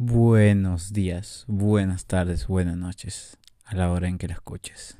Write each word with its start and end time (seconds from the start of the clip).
Buenos 0.00 0.92
días, 0.92 1.44
buenas 1.48 2.04
tardes, 2.04 2.46
buenas 2.46 2.76
noches, 2.76 3.36
a 3.64 3.74
la 3.74 3.90
hora 3.90 4.06
en 4.06 4.16
que 4.16 4.28
la 4.28 4.34
escuches. 4.34 4.96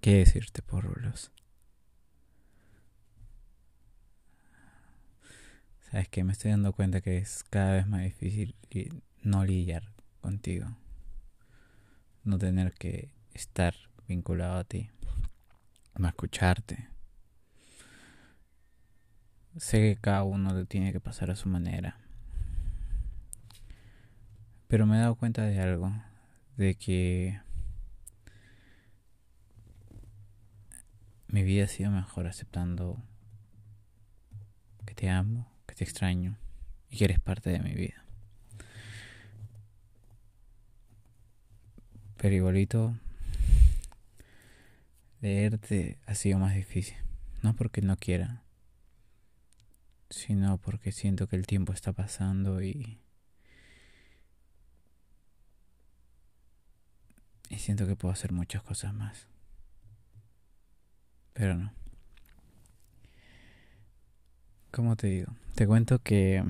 ¿Qué 0.00 0.16
decirte, 0.16 0.62
por 0.62 0.82
rulos? 0.82 1.30
Sabes 5.92 6.08
que 6.08 6.24
me 6.24 6.32
estoy 6.32 6.50
dando 6.50 6.72
cuenta 6.72 7.00
que 7.00 7.18
es 7.18 7.44
cada 7.44 7.74
vez 7.74 7.86
más 7.86 8.02
difícil 8.02 8.56
no 9.22 9.44
lidiar 9.44 9.92
contigo. 10.20 10.76
No 12.24 12.36
tener 12.36 12.72
que 12.72 13.14
estar 13.32 13.76
vinculado 14.08 14.58
a 14.58 14.64
ti. 14.64 14.90
No 15.96 16.08
escucharte 16.08 16.88
Sé 19.56 19.78
que 19.80 19.96
cada 20.00 20.24
uno 20.24 20.52
lo 20.52 20.64
tiene 20.64 20.92
que 20.92 21.00
pasar 21.00 21.30
a 21.30 21.36
su 21.36 21.48
manera. 21.48 21.98
Pero 24.66 24.86
me 24.86 24.96
he 24.96 25.00
dado 25.00 25.14
cuenta 25.14 25.44
de 25.44 25.60
algo, 25.60 25.92
de 26.56 26.74
que 26.74 27.38
mi 31.28 31.42
vida 31.42 31.64
ha 31.64 31.68
sido 31.68 31.90
mejor 31.90 32.26
aceptando 32.26 33.02
que 34.86 34.94
te 34.94 35.10
amo, 35.10 35.50
que 35.66 35.74
te 35.74 35.84
extraño 35.84 36.36
y 36.90 36.96
que 36.96 37.04
eres 37.04 37.20
parte 37.20 37.50
de 37.50 37.60
mi 37.60 37.74
vida. 37.74 38.04
Pero 42.16 42.34
igualito, 42.34 42.96
leerte 45.20 45.98
ha 46.06 46.14
sido 46.14 46.38
más 46.38 46.54
difícil. 46.54 46.96
No 47.42 47.54
porque 47.54 47.82
no 47.82 47.96
quiera, 47.96 48.41
sino 50.12 50.58
porque 50.58 50.92
siento 50.92 51.26
que 51.26 51.36
el 51.36 51.46
tiempo 51.46 51.72
está 51.72 51.92
pasando 51.92 52.62
y... 52.62 52.98
Y 57.48 57.56
siento 57.58 57.86
que 57.86 57.96
puedo 57.96 58.12
hacer 58.12 58.32
muchas 58.32 58.62
cosas 58.62 58.94
más. 58.94 59.26
Pero 61.34 61.54
no. 61.54 61.72
¿Cómo 64.70 64.96
te 64.96 65.08
digo? 65.08 65.32
Te 65.54 65.66
cuento 65.66 65.98
que... 65.98 66.42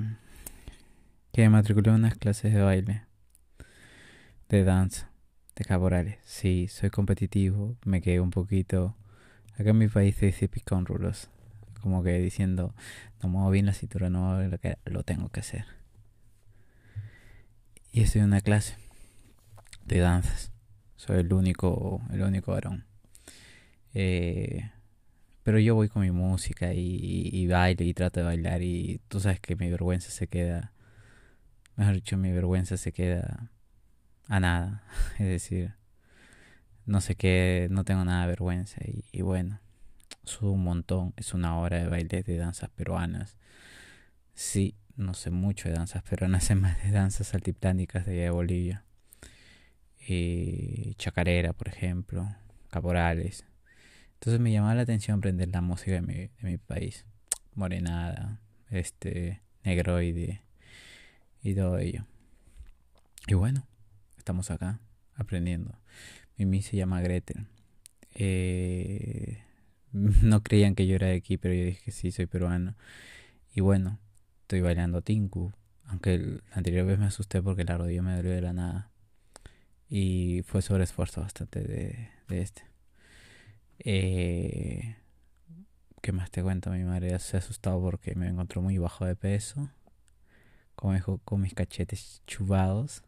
Que 1.33 1.42
me 1.42 1.50
matriculé 1.50 1.91
en 1.91 1.97
unas 1.97 2.17
clases 2.17 2.53
de 2.53 2.62
baile. 2.62 3.05
De 4.48 4.62
danza. 4.62 5.11
De 5.56 5.65
caporales. 5.65 6.19
Sí, 6.25 6.69
soy 6.69 6.91
competitivo. 6.91 7.77
Me 7.84 8.00
quedé 8.00 8.20
un 8.20 8.31
poquito... 8.31 8.97
Acá 9.55 9.70
en 9.70 9.78
mi 9.78 9.89
país 9.89 10.17
se 10.17 10.27
dice 10.27 10.48
picón 10.48 10.87
rulos 10.87 11.28
como 11.83 12.02
que 12.02 12.19
diciendo, 12.19 12.75
no 13.22 13.28
muevo 13.28 13.50
bien 13.50 13.66
la 13.66 13.75
cintura, 13.75 14.08
no 14.08 14.41
lo 14.42 14.58
que 14.58 14.78
lo 14.86 15.02
tengo 15.02 15.28
que 15.28 15.41
hacer. 15.41 15.66
Y 17.92 18.02
estoy 18.02 18.20
en 18.22 18.28
una 18.28 18.41
clase 18.41 18.77
de 19.84 19.98
danzas. 19.98 20.53
Soy 20.97 21.19
el 21.19 21.33
único, 21.33 22.00
el 22.10 22.22
único 22.22 22.53
varón. 22.53 22.86
Eh, 23.94 24.70
pero 25.42 25.58
yo 25.58 25.75
voy 25.75 25.88
con 25.88 26.03
mi 26.03 26.10
música 26.10 26.72
y, 26.72 27.28
y, 27.33 27.47
bailo 27.48 27.84
y 27.84 27.92
trato 27.94 28.20
de 28.20 28.27
bailar 28.27 28.62
y 28.62 29.00
tú 29.08 29.20
sabes 29.20 29.41
que 29.41 29.56
mi 29.56 29.70
vergüenza 29.70 30.10
se 30.10 30.28
queda, 30.28 30.72
mejor 31.77 31.94
dicho, 31.94 32.16
mi 32.16 32.33
vergüenza 32.33 32.77
se 32.77 32.92
queda 32.92 33.50
a 34.28 34.41
nada. 34.41 34.84
Es 35.19 35.27
decir, 35.27 35.75
no 36.86 37.00
sé 37.00 37.16
qué, 37.16 37.69
no 37.70 37.84
tengo 37.84 38.05
nada 38.05 38.22
de 38.22 38.28
vergüenza 38.28 38.80
y 39.12 39.22
bueno, 39.22 39.60
sudo 40.25 40.53
un 40.53 40.65
montón. 40.65 41.15
Es 41.17 41.34
una 41.34 41.59
hora 41.59 41.78
de 41.78 41.89
baile 41.89 42.23
de 42.23 42.37
danzas 42.37 42.70
peruanas. 42.70 43.37
Sí, 44.34 44.77
no 44.97 45.15
sé 45.15 45.31
mucho 45.31 45.69
de 45.69 45.75
danzas 45.75 46.03
peruanas, 46.03 46.45
sé 46.47 46.55
más 46.55 46.83
de 46.83 46.91
danzas 46.91 47.34
altiplánicas 47.34 48.06
de 48.06 48.31
Bolivia. 48.31 48.84
Eh, 50.09 50.94
chacarera, 50.97 51.53
por 51.53 51.69
ejemplo, 51.69 52.28
caporales. 52.71 53.44
Entonces 54.15 54.41
me 54.41 54.53
llamaba 54.53 54.75
la 54.75 54.83
atención 54.83 55.19
aprender 55.19 55.49
la 55.49 55.60
música 55.60 55.93
de 55.93 56.03
mi, 56.03 56.15
de 56.15 56.31
mi 56.43 56.59
país. 56.59 57.06
Morenada, 57.54 58.41
este, 58.71 59.43
negroide 59.62 60.43
y 61.43 61.54
todo 61.54 61.78
ello. 61.78 62.06
Y 63.27 63.34
bueno, 63.34 63.66
estamos 64.19 64.50
acá 64.50 64.81
aprendiendo. 65.15 65.78
Mimi 66.37 66.62
se 66.62 66.77
llama 66.77 67.00
Gretel. 67.00 67.47
Eh, 68.15 69.43
no 70.22 70.42
creían 70.42 70.75
que 70.75 70.86
yo 70.86 70.97
era 70.97 71.08
de 71.08 71.16
aquí, 71.16 71.36
pero 71.36 71.54
yo 71.54 71.64
dije 71.64 71.82
que 71.84 71.92
sí, 71.92 72.10
soy 72.10 72.26
peruano. 72.26 72.75
Y 73.54 73.60
bueno, 73.60 73.98
estoy 74.42 74.60
bailando 74.60 75.03
Tinku. 75.03 75.53
Aunque 75.84 76.19
la 76.19 76.56
anterior 76.56 76.86
vez 76.86 76.98
me 76.98 77.06
asusté 77.06 77.42
porque 77.42 77.64
la 77.64 77.76
rodilla 77.76 78.03
me 78.03 78.16
dolió 78.16 78.32
de 78.32 78.41
la 78.41 78.53
nada. 78.53 78.91
Y 79.88 80.42
fue 80.47 80.62
sobre 80.62 80.84
esfuerzo 80.84 81.20
bastante 81.20 81.62
de, 81.62 82.08
de 82.28 82.42
este. 82.42 82.62
Eh, 83.80 84.97
¿Qué 86.00 86.12
más 86.12 86.30
te 86.30 86.42
cuento? 86.42 86.70
Mi 86.70 86.84
madre 86.84 87.19
se 87.19 87.36
ha 87.36 87.41
asustado 87.41 87.80
porque 87.80 88.14
me 88.14 88.28
encontró 88.28 88.62
muy 88.62 88.78
bajo 88.78 89.04
de 89.04 89.16
peso. 89.16 89.70
Dijo, 90.94 91.19
con 91.19 91.42
mis 91.42 91.54
cachetes 91.54 92.22
chubados. 92.26 93.04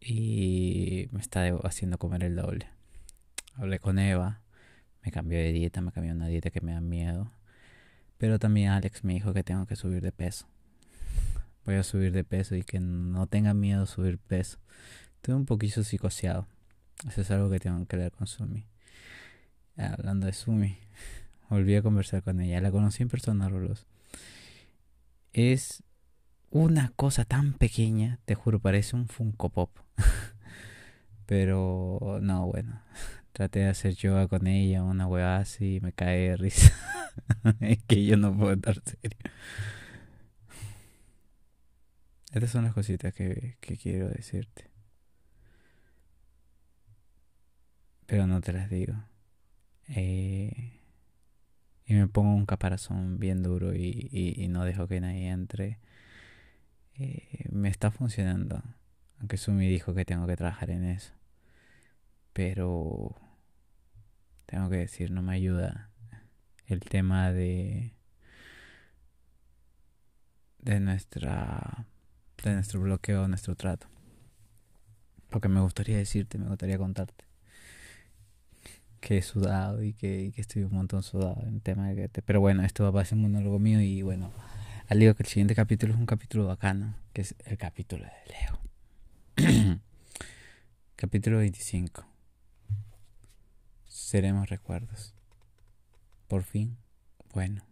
Y 0.00 1.08
me 1.12 1.20
está 1.20 1.46
haciendo 1.64 1.98
comer 1.98 2.24
el 2.24 2.36
doble. 2.36 2.68
Hablé 3.54 3.78
con 3.78 3.98
Eva 3.98 4.41
me 5.02 5.10
cambió 5.10 5.38
de 5.38 5.52
dieta, 5.52 5.80
me 5.80 5.92
cambió 5.92 6.12
una 6.12 6.28
dieta 6.28 6.50
que 6.50 6.60
me 6.60 6.72
da 6.72 6.80
miedo. 6.80 7.30
Pero 8.18 8.38
también 8.38 8.70
Alex 8.70 9.04
me 9.04 9.14
dijo 9.14 9.32
que 9.32 9.42
tengo 9.42 9.66
que 9.66 9.76
subir 9.76 10.00
de 10.00 10.12
peso. 10.12 10.46
Voy 11.64 11.74
a 11.74 11.82
subir 11.82 12.12
de 12.12 12.24
peso 12.24 12.54
y 12.54 12.62
que 12.62 12.80
no 12.80 13.26
tenga 13.26 13.54
miedo 13.54 13.86
subir 13.86 14.18
peso. 14.18 14.58
Estoy 15.16 15.34
un 15.34 15.46
poquito 15.46 15.82
psicoseado. 15.84 16.46
Eso 17.08 17.20
es 17.20 17.30
algo 17.30 17.50
que 17.50 17.58
tengo 17.58 17.84
que 17.86 17.96
ver 17.96 18.12
con 18.12 18.26
Sumi. 18.26 18.66
Hablando 19.76 20.26
de 20.26 20.32
Sumi, 20.32 20.78
volví 21.50 21.74
a 21.74 21.82
conversar 21.82 22.22
con 22.22 22.40
ella. 22.40 22.60
La 22.60 22.70
conocí 22.70 23.02
en 23.02 23.08
persona, 23.08 23.48
Rolos. 23.48 23.86
Es 25.32 25.82
una 26.50 26.92
cosa 26.94 27.24
tan 27.24 27.54
pequeña, 27.54 28.20
te 28.24 28.34
juro, 28.34 28.60
parece 28.60 28.94
un 28.94 29.08
Funko 29.08 29.48
Pop. 29.50 29.70
Pero 31.26 32.18
no, 32.20 32.46
bueno, 32.46 32.82
traté 33.32 33.60
de 33.60 33.68
hacer 33.68 33.94
yoga 33.94 34.28
con 34.28 34.46
ella, 34.46 34.82
una 34.82 35.06
weá 35.06 35.38
así, 35.38 35.76
y 35.76 35.80
me 35.80 35.92
cae 35.92 36.30
de 36.30 36.36
risa. 36.36 36.72
es 37.60 37.82
que 37.86 38.04
yo 38.04 38.16
no 38.16 38.36
puedo 38.36 38.52
estar 38.52 38.74
serio. 38.84 39.18
Estas 42.32 42.50
son 42.50 42.64
las 42.64 42.72
cositas 42.74 43.12
que, 43.12 43.56
que 43.60 43.76
quiero 43.76 44.08
decirte. 44.08 44.70
Pero 48.06 48.26
no 48.26 48.40
te 48.40 48.52
las 48.52 48.70
digo. 48.70 48.94
Eh, 49.88 50.80
y 51.84 51.94
me 51.94 52.06
pongo 52.08 52.34
un 52.34 52.46
caparazón 52.46 53.18
bien 53.18 53.42
duro 53.42 53.74
y, 53.74 54.08
y, 54.10 54.48
no 54.48 54.64
dejo 54.64 54.86
que 54.88 55.00
nadie 55.00 55.28
entre. 55.28 55.78
Eh, 56.94 57.46
me 57.50 57.68
está 57.68 57.90
funcionando. 57.90 58.62
Aunque 59.18 59.36
Sumi 59.36 59.68
dijo 59.68 59.94
que 59.94 60.04
tengo 60.04 60.26
que 60.26 60.36
trabajar 60.36 60.70
en 60.70 60.84
eso. 60.84 61.12
Pero 62.32 63.14
tengo 64.46 64.70
que 64.70 64.76
decir, 64.76 65.10
no 65.10 65.22
me 65.22 65.34
ayuda 65.34 65.90
el 66.66 66.80
tema 66.80 67.30
de 67.32 67.94
de 70.58 70.80
nuestra 70.80 71.86
de 72.42 72.54
nuestro 72.54 72.80
bloqueo, 72.80 73.28
nuestro 73.28 73.54
trato. 73.56 73.88
Porque 75.28 75.48
me 75.48 75.60
gustaría 75.60 75.96
decirte, 75.96 76.38
me 76.38 76.48
gustaría 76.48 76.78
contarte 76.78 77.24
que 79.00 79.18
he 79.18 79.22
sudado 79.22 79.82
y 79.82 79.94
que, 79.94 80.32
estoy 80.36 80.62
un 80.62 80.72
montón 80.72 81.02
sudado 81.02 81.42
en 81.46 81.60
tema 81.60 81.88
de 81.88 82.08
que 82.08 82.22
pero 82.22 82.40
bueno, 82.40 82.62
esto 82.62 82.90
va 82.92 83.02
a 83.02 83.04
ser 83.04 83.16
un 83.16 83.22
monólogo 83.22 83.58
mío 83.58 83.80
y 83.80 84.02
bueno, 84.02 84.30
al 84.88 85.00
digo 85.00 85.14
que 85.14 85.24
el 85.24 85.28
siguiente 85.28 85.56
capítulo 85.56 85.92
es 85.92 85.98
un 85.98 86.06
capítulo 86.06 86.46
bacano, 86.46 86.94
que 87.12 87.22
es 87.22 87.34
el 87.44 87.58
capítulo 87.58 88.04
de 88.04 89.40
Leo. 89.46 89.80
capítulo 90.96 91.38
25 91.38 92.11
seremos 94.12 94.50
recuerdos. 94.50 95.14
Por 96.28 96.42
fin, 96.42 96.76
bueno. 97.32 97.64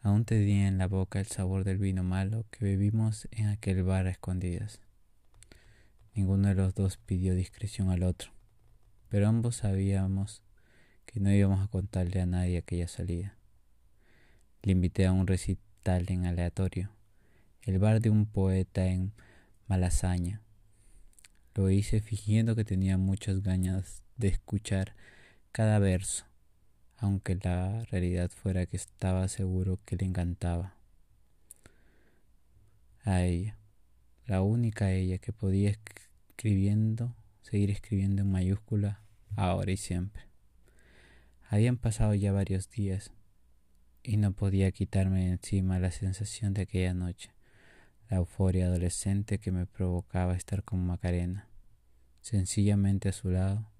Aún 0.00 0.24
tenía 0.24 0.66
en 0.66 0.78
la 0.78 0.88
boca 0.88 1.20
el 1.20 1.28
sabor 1.28 1.62
del 1.62 1.78
vino 1.78 2.02
malo 2.02 2.44
que 2.50 2.64
bebimos 2.64 3.28
en 3.30 3.46
aquel 3.46 3.84
bar 3.84 4.08
a 4.08 4.10
escondidas. 4.10 4.80
Ninguno 6.12 6.48
de 6.48 6.56
los 6.56 6.74
dos 6.74 6.96
pidió 6.96 7.36
discreción 7.36 7.90
al 7.90 8.02
otro, 8.02 8.32
pero 9.08 9.28
ambos 9.28 9.54
sabíamos 9.54 10.42
que 11.06 11.20
no 11.20 11.30
íbamos 11.30 11.64
a 11.64 11.68
contarle 11.68 12.20
a 12.20 12.26
nadie 12.26 12.58
aquella 12.58 12.88
salida. 12.88 13.36
Le 14.62 14.72
invité 14.72 15.06
a 15.06 15.12
un 15.12 15.28
recital 15.28 16.06
en 16.08 16.26
aleatorio, 16.26 16.90
el 17.62 17.78
bar 17.78 18.00
de 18.00 18.10
un 18.10 18.26
poeta 18.26 18.88
en 18.88 19.12
Malasaña. 19.68 20.42
Lo 21.54 21.70
hice 21.70 22.00
fingiendo 22.00 22.56
que 22.56 22.64
tenía 22.64 22.98
muchas 22.98 23.40
ganas 23.40 24.02
de 24.18 24.28
escuchar 24.28 24.94
cada 25.52 25.78
verso, 25.78 26.26
aunque 26.98 27.36
la 27.36 27.84
realidad 27.86 28.30
fuera 28.30 28.66
que 28.66 28.76
estaba 28.76 29.26
seguro 29.28 29.78
que 29.84 29.96
le 29.96 30.04
encantaba. 30.04 30.74
a 33.04 33.22
ella, 33.24 33.56
la 34.26 34.42
única 34.42 34.92
ella 34.92 35.16
que 35.16 35.32
podía 35.32 35.70
escribiendo, 35.70 37.16
seguir 37.40 37.70
escribiendo 37.70 38.20
en 38.20 38.30
mayúscula 38.30 39.00
ahora 39.34 39.72
y 39.72 39.78
siempre. 39.78 40.24
Habían 41.48 41.78
pasado 41.78 42.12
ya 42.14 42.32
varios 42.32 42.68
días 42.68 43.12
y 44.02 44.18
no 44.18 44.32
podía 44.32 44.70
quitarme 44.72 45.28
encima 45.28 45.78
la 45.78 45.90
sensación 45.90 46.52
de 46.52 46.62
aquella 46.62 46.92
noche, 46.92 47.30
la 48.10 48.18
euforia 48.18 48.66
adolescente 48.66 49.38
que 49.38 49.52
me 49.52 49.64
provocaba 49.64 50.34
estar 50.34 50.62
con 50.62 50.86
Macarena, 50.86 51.48
sencillamente 52.20 53.08
a 53.08 53.12
su 53.12 53.30
lado, 53.30 53.70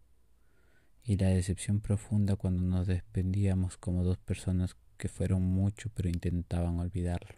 y 1.09 1.17
la 1.17 1.29
decepción 1.29 1.81
profunda 1.81 2.37
cuando 2.37 2.63
nos 2.63 2.87
despedíamos 2.87 3.79
como 3.79 4.05
dos 4.05 4.19
personas 4.19 4.77
que 4.99 5.09
fueron 5.09 5.41
mucho 5.41 5.89
pero 5.95 6.11
intentaban 6.11 6.79
olvidarlo. 6.79 7.35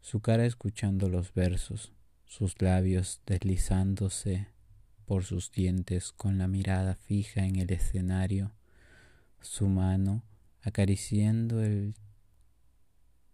Su 0.00 0.20
cara 0.20 0.46
escuchando 0.46 1.08
los 1.08 1.34
versos, 1.34 1.92
sus 2.24 2.62
labios 2.62 3.20
deslizándose 3.26 4.46
por 5.04 5.24
sus 5.24 5.50
dientes 5.50 6.12
con 6.12 6.38
la 6.38 6.46
mirada 6.46 6.94
fija 6.94 7.44
en 7.44 7.56
el 7.56 7.72
escenario, 7.72 8.52
su 9.40 9.66
mano 9.66 10.22
acariciando 10.62 11.60
el 11.60 11.96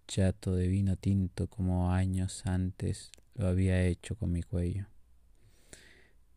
chato 0.08 0.54
de 0.54 0.68
vino 0.68 0.96
tinto 0.96 1.46
como 1.46 1.92
años 1.92 2.46
antes 2.46 3.12
lo 3.34 3.48
había 3.48 3.82
hecho 3.82 4.16
con 4.16 4.32
mi 4.32 4.42
cuello. 4.42 4.91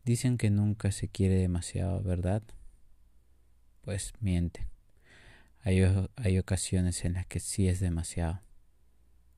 Dicen 0.05 0.37
que 0.37 0.51
nunca 0.51 0.91
se 0.91 1.07
quiere 1.07 1.35
demasiado, 1.35 2.01
¿verdad? 2.03 2.43
Pues 3.81 4.13
miente. 4.19 4.67
Hay, 5.61 5.81
hay 6.15 6.37
ocasiones 6.37 7.03
en 7.05 7.13
las 7.13 7.25
que 7.25 7.39
sí 7.39 7.67
es 7.67 7.79
demasiado. 7.79 8.39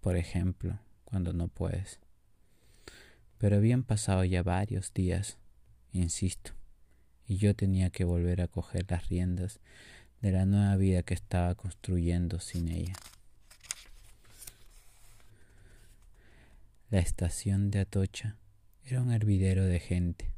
Por 0.01 0.17
ejemplo, 0.17 0.77
cuando 1.05 1.31
no 1.31 1.47
puedes. 1.47 2.01
Pero 3.37 3.55
habían 3.55 3.83
pasado 3.83 4.25
ya 4.25 4.43
varios 4.43 4.93
días, 4.93 5.37
insisto, 5.93 6.51
y 7.25 7.37
yo 7.37 7.55
tenía 7.55 7.89
que 7.89 8.03
volver 8.03 8.41
a 8.41 8.49
coger 8.49 8.85
las 8.89 9.07
riendas 9.07 9.61
de 10.21 10.31
la 10.33 10.45
nueva 10.45 10.75
vida 10.75 11.01
que 11.01 11.13
estaba 11.13 11.55
construyendo 11.55 12.41
sin 12.41 12.67
ella. 12.67 12.93
La 16.89 16.99
estación 16.99 17.71
de 17.71 17.79
Atocha 17.79 18.35
era 18.83 19.01
un 19.01 19.13
hervidero 19.13 19.65
de 19.65 19.79
gente. 19.79 20.36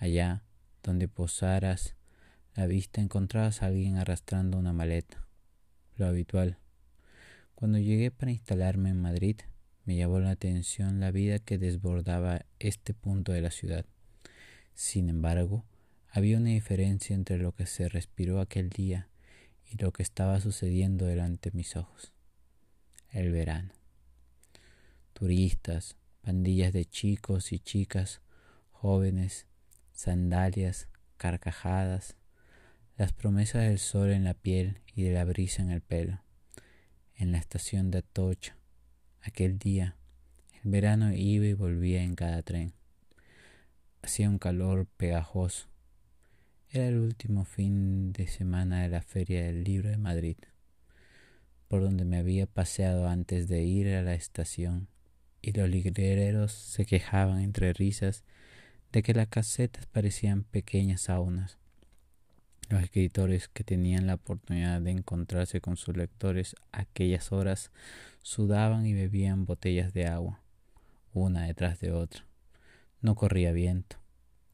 Allá, 0.00 0.42
donde 0.82 1.08
posaras 1.08 1.94
la 2.54 2.66
vista, 2.66 3.02
encontrabas 3.02 3.62
a 3.62 3.66
alguien 3.66 3.98
arrastrando 3.98 4.56
una 4.56 4.72
maleta. 4.72 5.26
Lo 5.96 6.06
habitual. 6.06 6.56
Cuando 7.54 7.76
llegué 7.76 8.10
para 8.10 8.30
instalarme 8.30 8.88
en 8.88 9.02
Madrid, 9.02 9.36
me 9.84 9.96
llamó 9.96 10.18
la 10.18 10.30
atención 10.30 11.00
la 11.00 11.10
vida 11.10 11.38
que 11.38 11.58
desbordaba 11.58 12.46
este 12.58 12.94
punto 12.94 13.32
de 13.32 13.42
la 13.42 13.50
ciudad. 13.50 13.84
Sin 14.72 15.10
embargo, 15.10 15.66
había 16.08 16.38
una 16.38 16.48
diferencia 16.48 17.14
entre 17.14 17.36
lo 17.36 17.52
que 17.52 17.66
se 17.66 17.90
respiró 17.90 18.40
aquel 18.40 18.70
día 18.70 19.10
y 19.70 19.76
lo 19.76 19.92
que 19.92 20.02
estaba 20.02 20.40
sucediendo 20.40 21.04
delante 21.04 21.50
de 21.50 21.58
mis 21.58 21.76
ojos. 21.76 22.14
El 23.10 23.32
verano. 23.32 23.74
Turistas, 25.12 25.98
pandillas 26.22 26.72
de 26.72 26.86
chicos 26.86 27.52
y 27.52 27.58
chicas, 27.58 28.22
jóvenes, 28.70 29.46
sandalias, 30.00 30.88
carcajadas, 31.18 32.16
las 32.96 33.12
promesas 33.12 33.64
del 33.64 33.78
sol 33.78 34.10
en 34.10 34.24
la 34.24 34.34
piel 34.34 34.80
y 34.94 35.02
de 35.02 35.12
la 35.12 35.24
brisa 35.24 35.62
en 35.62 35.70
el 35.70 35.82
pelo. 35.82 36.22
En 37.14 37.32
la 37.32 37.38
estación 37.38 37.90
de 37.90 37.98
Atocha, 37.98 38.56
aquel 39.20 39.58
día, 39.58 39.96
el 40.64 40.70
verano 40.70 41.12
iba 41.12 41.44
y 41.44 41.52
volvía 41.52 42.02
en 42.02 42.14
cada 42.14 42.42
tren. 42.42 42.72
Hacía 44.00 44.30
un 44.30 44.38
calor 44.38 44.86
pegajoso 44.96 45.68
era 46.72 46.86
el 46.86 46.98
último 46.98 47.44
fin 47.44 48.12
de 48.12 48.28
semana 48.28 48.82
de 48.82 48.88
la 48.88 49.02
Feria 49.02 49.44
del 49.44 49.64
Libro 49.64 49.90
de 49.90 49.98
Madrid, 49.98 50.36
por 51.66 51.82
donde 51.82 52.04
me 52.04 52.16
había 52.16 52.46
paseado 52.46 53.08
antes 53.08 53.48
de 53.48 53.64
ir 53.64 53.88
a 53.88 54.02
la 54.02 54.14
estación, 54.14 54.86
y 55.42 55.50
los 55.50 55.68
libreros 55.68 56.52
se 56.52 56.86
quejaban 56.86 57.40
entre 57.40 57.72
risas 57.72 58.24
de 58.92 59.02
que 59.02 59.14
las 59.14 59.28
casetas 59.28 59.86
parecían 59.86 60.44
pequeñas 60.44 61.02
saunas. 61.02 61.58
Los 62.68 62.82
escritores 62.82 63.48
que 63.48 63.64
tenían 63.64 64.06
la 64.06 64.14
oportunidad 64.14 64.80
de 64.80 64.92
encontrarse 64.92 65.60
con 65.60 65.76
sus 65.76 65.96
lectores 65.96 66.54
a 66.72 66.82
aquellas 66.82 67.32
horas 67.32 67.70
sudaban 68.22 68.86
y 68.86 68.94
bebían 68.94 69.46
botellas 69.46 69.92
de 69.92 70.06
agua, 70.06 70.40
una 71.12 71.46
detrás 71.46 71.80
de 71.80 71.92
otra. 71.92 72.24
No 73.00 73.14
corría 73.14 73.50
viento 73.52 74.00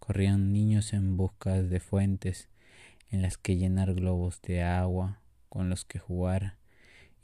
Corrían 0.07 0.53
niños 0.53 0.93
en 0.93 1.17
busca 1.17 1.61
de 1.61 1.81
fuentes 1.81 2.49
en 3.11 3.23
las 3.23 3.39
que 3.39 3.57
llenar 3.57 3.93
globos 3.93 4.41
de 4.41 4.63
agua 4.63 5.19
con 5.49 5.69
los 5.69 5.85
que 5.85 5.99
jugar 5.99 6.59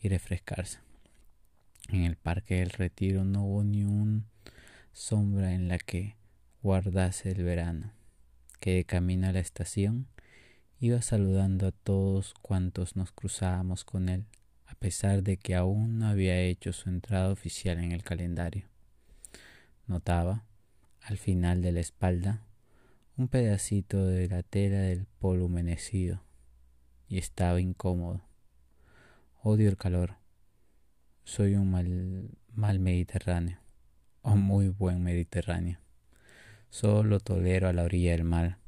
y 0.00 0.08
refrescarse. 0.08 0.80
En 1.90 2.02
el 2.02 2.16
parque 2.16 2.56
del 2.56 2.70
retiro 2.70 3.22
no 3.22 3.44
hubo 3.44 3.62
ni 3.62 3.84
una 3.84 4.24
sombra 4.92 5.52
en 5.52 5.68
la 5.68 5.78
que 5.78 6.16
guardase 6.62 7.32
el 7.32 7.42
verano, 7.42 7.92
que 8.60 8.74
de 8.74 8.84
camino 8.84 9.26
a 9.26 9.32
la 9.32 9.40
estación 9.40 10.06
iba 10.78 11.02
saludando 11.02 11.66
a 11.66 11.72
todos 11.72 12.34
cuantos 12.40 12.94
nos 12.94 13.10
cruzábamos 13.10 13.84
con 13.84 14.08
él, 14.08 14.26
a 14.66 14.74
pesar 14.76 15.24
de 15.24 15.36
que 15.36 15.56
aún 15.56 15.98
no 15.98 16.06
había 16.06 16.40
hecho 16.40 16.72
su 16.72 16.88
entrada 16.88 17.30
oficial 17.30 17.78
en 17.78 17.90
el 17.90 18.04
calendario. 18.04 18.66
Notaba, 19.88 20.44
al 21.00 21.18
final 21.18 21.62
de 21.62 21.72
la 21.72 21.80
espalda, 21.80 22.46
un 23.16 23.26
pedacito 23.26 24.06
de 24.06 24.28
la 24.28 24.44
tela 24.44 24.78
del 24.78 25.06
polo 25.18 25.46
humenecido 25.46 26.22
y 27.08 27.18
estaba 27.18 27.60
incómodo. 27.60 28.22
Odio 29.42 29.68
el 29.68 29.76
calor. 29.76 30.16
Soy 31.24 31.56
un 31.56 31.70
mal, 31.70 32.30
mal 32.54 32.78
mediterráneo 32.78 33.58
o 34.22 34.36
muy 34.36 34.68
buen 34.68 35.02
mediterráneo. 35.02 35.81
Solo 36.72 37.20
tolero 37.20 37.68
a 37.68 37.72
la 37.72 37.84
orilla 37.84 38.10
del 38.10 38.24
mar, 38.24 38.58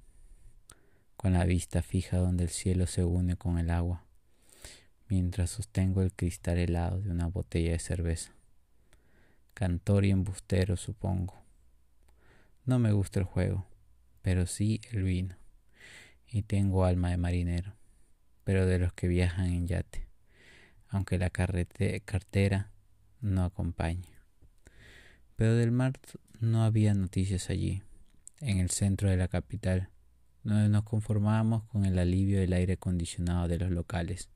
con 1.17 1.33
la 1.33 1.45
vista 1.45 1.83
fija 1.83 2.19
donde 2.19 2.45
el 2.45 2.51
cielo 2.51 2.87
se 2.87 3.03
une 3.03 3.35
con 3.35 3.59
el 3.59 3.71
agua, 3.71 4.05
mientras 5.09 5.51
sostengo 5.51 6.03
el 6.03 6.13
cristal 6.13 6.59
helado 6.59 7.01
de 7.01 7.11
una 7.11 7.27
botella 7.27 7.73
de 7.73 7.81
cerveza. 7.81 8.33
Cantor 9.55 10.05
y 10.05 10.13
embustero, 10.13 10.77
supongo. 10.77 11.35
No 12.65 12.79
me 12.79 12.93
gusta 12.93 13.19
el 13.19 13.25
juego 13.27 13.67
pero 14.25 14.47
sí 14.47 14.81
el 14.91 15.03
vino. 15.03 15.37
Y 16.27 16.43
tengo 16.43 16.87
alma 16.87 17.11
de 17.11 17.19
marinero, 17.19 17.75
pero 18.43 18.65
de 18.65 18.79
los 18.79 18.95
que 18.95 19.07
viajan 19.07 19.53
en 19.53 19.69
yate, 19.69 20.09
aunque 20.89 21.19
la 21.19 21.29
cartera 21.29 22.71
no 23.21 23.45
acompañe. 23.45 24.09
Pero 25.37 25.55
del 25.57 25.73
mar 25.73 25.93
no 26.41 26.65
había 26.65 26.95
noticias 26.95 27.51
allí, 27.51 27.83
en 28.41 28.59
el 28.59 28.71
centro 28.71 29.09
de 29.09 29.17
la 29.17 29.29
capital, 29.29 29.91
donde 30.43 30.69
nos 30.69 30.85
conformábamos 30.85 31.65
con 31.65 31.85
el 31.85 31.99
alivio 31.99 32.41
del 32.41 32.53
aire 32.53 32.75
acondicionado 32.75 33.49
de 33.49 33.59
los 33.59 33.71
locales. 33.71 34.29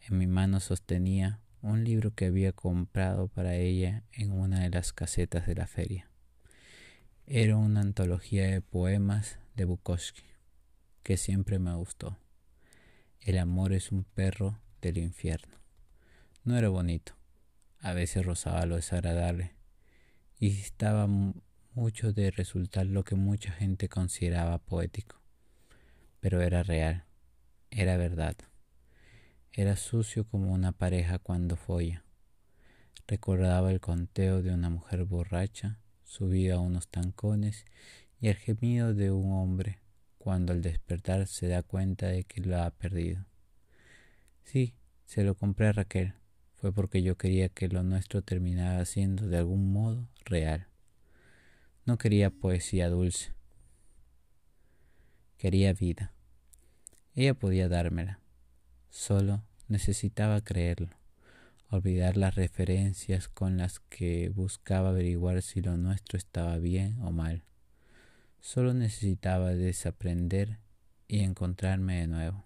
En 0.00 0.18
mi 0.18 0.26
mano 0.26 0.60
sostenía 0.60 1.40
un 1.62 1.84
libro 1.84 2.14
que 2.14 2.26
había 2.26 2.52
comprado 2.52 3.28
para 3.28 3.54
ella 3.54 4.04
en 4.12 4.32
una 4.32 4.60
de 4.60 4.70
las 4.70 4.92
casetas 4.92 5.46
de 5.46 5.54
la 5.54 5.66
feria. 5.66 6.08
Era 7.26 7.56
una 7.56 7.80
antología 7.80 8.46
de 8.46 8.60
poemas 8.60 9.38
de 9.54 9.64
Bukowski 9.64 10.22
que 11.02 11.16
siempre 11.16 11.58
me 11.58 11.74
gustó. 11.74 12.18
El 13.20 13.38
amor 13.38 13.72
es 13.72 13.92
un 13.92 14.04
perro 14.04 14.60
del 14.80 14.98
infierno. 14.98 15.58
No 16.44 16.56
era 16.56 16.68
bonito, 16.68 17.14
a 17.80 17.92
veces 17.92 18.24
rozaba 18.24 18.64
lo 18.66 18.76
desagradable 18.76 19.52
y 20.38 20.48
estaba 20.48 21.06
mucho 21.78 22.12
de 22.12 22.32
resultar 22.32 22.86
lo 22.86 23.04
que 23.04 23.14
mucha 23.14 23.52
gente 23.52 23.88
consideraba 23.88 24.58
poético. 24.58 25.22
Pero 26.18 26.42
era 26.42 26.64
real, 26.64 27.04
era 27.70 27.96
verdad. 27.96 28.36
Era 29.52 29.76
sucio 29.76 30.24
como 30.24 30.52
una 30.52 30.72
pareja 30.72 31.20
cuando 31.20 31.54
folla. 31.56 32.04
Recordaba 33.06 33.70
el 33.70 33.80
conteo 33.80 34.42
de 34.42 34.52
una 34.52 34.70
mujer 34.70 35.04
borracha 35.04 35.78
subida 36.02 36.56
a 36.56 36.60
unos 36.60 36.88
tancones 36.88 37.64
y 38.20 38.26
el 38.26 38.34
gemido 38.34 38.92
de 38.92 39.12
un 39.12 39.32
hombre 39.32 39.78
cuando 40.18 40.52
al 40.52 40.62
despertar 40.62 41.28
se 41.28 41.46
da 41.46 41.62
cuenta 41.62 42.08
de 42.08 42.24
que 42.24 42.40
lo 42.40 42.60
ha 42.60 42.70
perdido. 42.70 43.24
Sí, 44.42 44.74
se 45.06 45.22
lo 45.22 45.36
compré 45.36 45.68
a 45.68 45.72
Raquel. 45.72 46.14
Fue 46.56 46.72
porque 46.72 47.02
yo 47.02 47.16
quería 47.16 47.48
que 47.48 47.68
lo 47.68 47.84
nuestro 47.84 48.22
terminara 48.22 48.84
siendo 48.84 49.28
de 49.28 49.36
algún 49.36 49.72
modo 49.72 50.08
real. 50.24 50.67
No 51.88 51.96
quería 51.96 52.28
poesía 52.28 52.90
dulce. 52.90 53.32
Quería 55.38 55.72
vida. 55.72 56.12
Ella 57.14 57.32
podía 57.32 57.70
dármela. 57.70 58.20
Solo 58.90 59.42
necesitaba 59.68 60.42
creerlo. 60.42 60.90
olvidar 61.70 62.18
las 62.18 62.34
referencias 62.34 63.28
con 63.28 63.56
las 63.56 63.80
que 63.80 64.28
buscaba 64.28 64.90
averiguar 64.90 65.40
si 65.40 65.62
lo 65.62 65.78
nuestro 65.78 66.18
estaba 66.18 66.58
bien 66.58 67.00
o 67.00 67.10
mal. 67.10 67.44
Solo 68.38 68.74
necesitaba 68.74 69.54
desaprender 69.54 70.58
y 71.06 71.20
encontrarme 71.20 72.00
de 72.00 72.06
nuevo. 72.06 72.44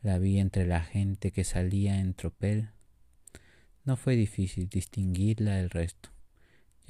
La 0.00 0.18
vi 0.18 0.38
entre 0.38 0.64
la 0.64 0.84
gente 0.84 1.32
que 1.32 1.42
salía 1.42 1.98
en 1.98 2.14
tropel. 2.14 2.70
No 3.84 3.96
fue 3.96 4.14
difícil 4.14 4.68
distinguirla 4.68 5.56
del 5.56 5.70
resto. 5.70 6.12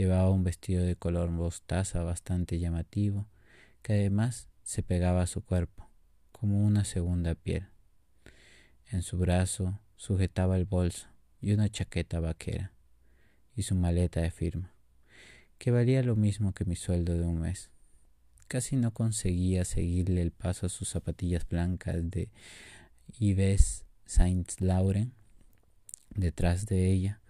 Llevaba 0.02 0.30
un 0.30 0.42
vestido 0.42 0.82
de 0.82 0.97
color 0.97 1.30
mostaza 1.30 2.02
bastante 2.02 2.59
llamativo, 2.59 3.28
que 3.82 3.92
además 3.92 4.49
se 4.64 4.82
pegaba 4.82 5.23
a 5.23 5.28
su 5.28 5.44
cuerpo, 5.44 5.88
como 6.32 6.66
una 6.66 6.85
segunda 6.85 7.37
piel. 7.37 7.68
En 8.90 9.02
su 9.02 9.16
brazo 9.16 9.78
sujetaba 9.94 10.56
el 10.56 10.64
bolso 10.64 11.06
y 11.40 11.52
una 11.52 11.68
chaqueta 11.68 12.18
vaquera 12.18 12.73
y 13.54 13.62
su 13.62 13.76
maleta 13.76 14.21
de 14.21 14.32
firma, 14.32 14.75
que 15.59 15.71
valía 15.71 16.02
lo 16.02 16.16
mismo 16.16 16.52
que 16.52 16.64
mi 16.64 16.75
sueldo 16.75 17.16
de 17.16 17.25
un 17.25 17.38
mes. 17.38 17.71
Casi 18.49 18.75
no 18.75 18.92
conseguía 18.92 19.64
seguirle 19.64 20.21
el 20.21 20.32
paso 20.32 20.66
a 20.66 20.68
sus 20.68 20.88
zapatillas 20.88 21.49
blancas 21.49 22.11
de 22.11 22.28
Yves 23.21 23.85
Saint 24.04 24.50
Laurent. 24.59 25.12
Detrás 26.11 26.66
de 26.66 26.90
ella, 26.90 27.21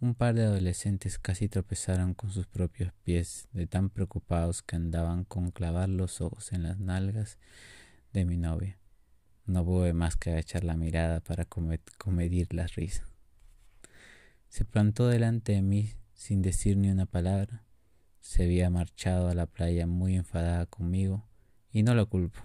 un 0.00 0.14
par 0.14 0.34
de 0.34 0.44
adolescentes 0.44 1.18
casi 1.18 1.48
tropezaron 1.48 2.14
con 2.14 2.30
sus 2.30 2.46
propios 2.46 2.92
pies, 3.04 3.48
de 3.52 3.66
tan 3.66 3.90
preocupados 3.90 4.62
que 4.62 4.76
andaban 4.76 5.24
con 5.24 5.50
clavar 5.50 5.88
los 5.88 6.20
ojos 6.20 6.52
en 6.52 6.62
las 6.62 6.78
nalgas 6.78 7.38
de 8.12 8.24
mi 8.24 8.36
novia. 8.36 8.78
No 9.46 9.64
pude 9.64 9.92
más 9.92 10.16
que 10.16 10.30
agachar 10.30 10.64
la 10.64 10.76
mirada 10.76 11.20
para 11.20 11.46
comedir 11.46 12.52
la 12.52 12.66
risa. 12.66 13.04
Se 14.48 14.64
plantó 14.64 15.08
delante 15.08 15.52
de 15.52 15.62
mí 15.62 15.92
sin 16.14 16.42
decir 16.42 16.76
ni 16.76 16.90
una 16.90 17.06
palabra 17.06 17.66
se 18.26 18.42
había 18.42 18.70
marchado 18.70 19.28
a 19.28 19.34
la 19.34 19.46
playa 19.46 19.86
muy 19.86 20.16
enfadada 20.16 20.66
conmigo 20.66 21.28
y 21.70 21.84
no 21.84 21.94
lo 21.94 22.08
culpo. 22.08 22.40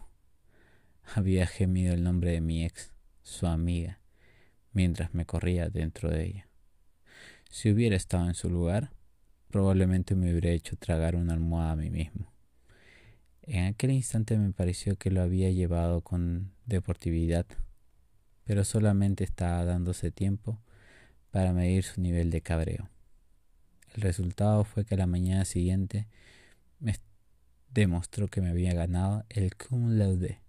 Había 1.15 1.47
gemido 1.47 1.95
el 1.95 2.03
nombre 2.03 2.31
de 2.31 2.41
mi 2.41 2.63
ex, 2.63 2.93
su 3.23 3.47
amiga, 3.47 3.99
mientras 4.73 5.15
me 5.15 5.25
corría 5.25 5.69
dentro 5.69 6.11
de 6.11 6.25
ella. 6.25 6.50
Si 7.51 7.69
hubiera 7.69 7.97
estado 7.97 8.29
en 8.29 8.33
su 8.33 8.49
lugar, 8.49 8.93
probablemente 9.49 10.15
me 10.15 10.31
hubiera 10.31 10.51
hecho 10.51 10.77
tragar 10.77 11.17
una 11.17 11.33
almohada 11.33 11.73
a 11.73 11.75
mí 11.75 11.89
mismo. 11.89 12.31
En 13.41 13.65
aquel 13.65 13.91
instante 13.91 14.37
me 14.37 14.53
pareció 14.53 14.95
que 14.95 15.11
lo 15.11 15.21
había 15.21 15.51
llevado 15.51 15.99
con 15.99 16.53
deportividad, 16.65 17.45
pero 18.45 18.63
solamente 18.63 19.25
estaba 19.25 19.65
dándose 19.65 20.11
tiempo 20.11 20.61
para 21.29 21.51
medir 21.51 21.83
su 21.83 21.99
nivel 21.99 22.31
de 22.31 22.41
cabreo. 22.41 22.89
El 23.95 24.01
resultado 24.01 24.63
fue 24.63 24.85
que 24.85 24.95
la 24.95 25.05
mañana 25.05 25.43
siguiente 25.43 26.07
me 26.79 26.95
demostró 27.69 28.29
que 28.29 28.39
me 28.39 28.49
había 28.49 28.73
ganado 28.73 29.25
el 29.27 29.57
cum 29.57 29.97
laude 29.97 30.39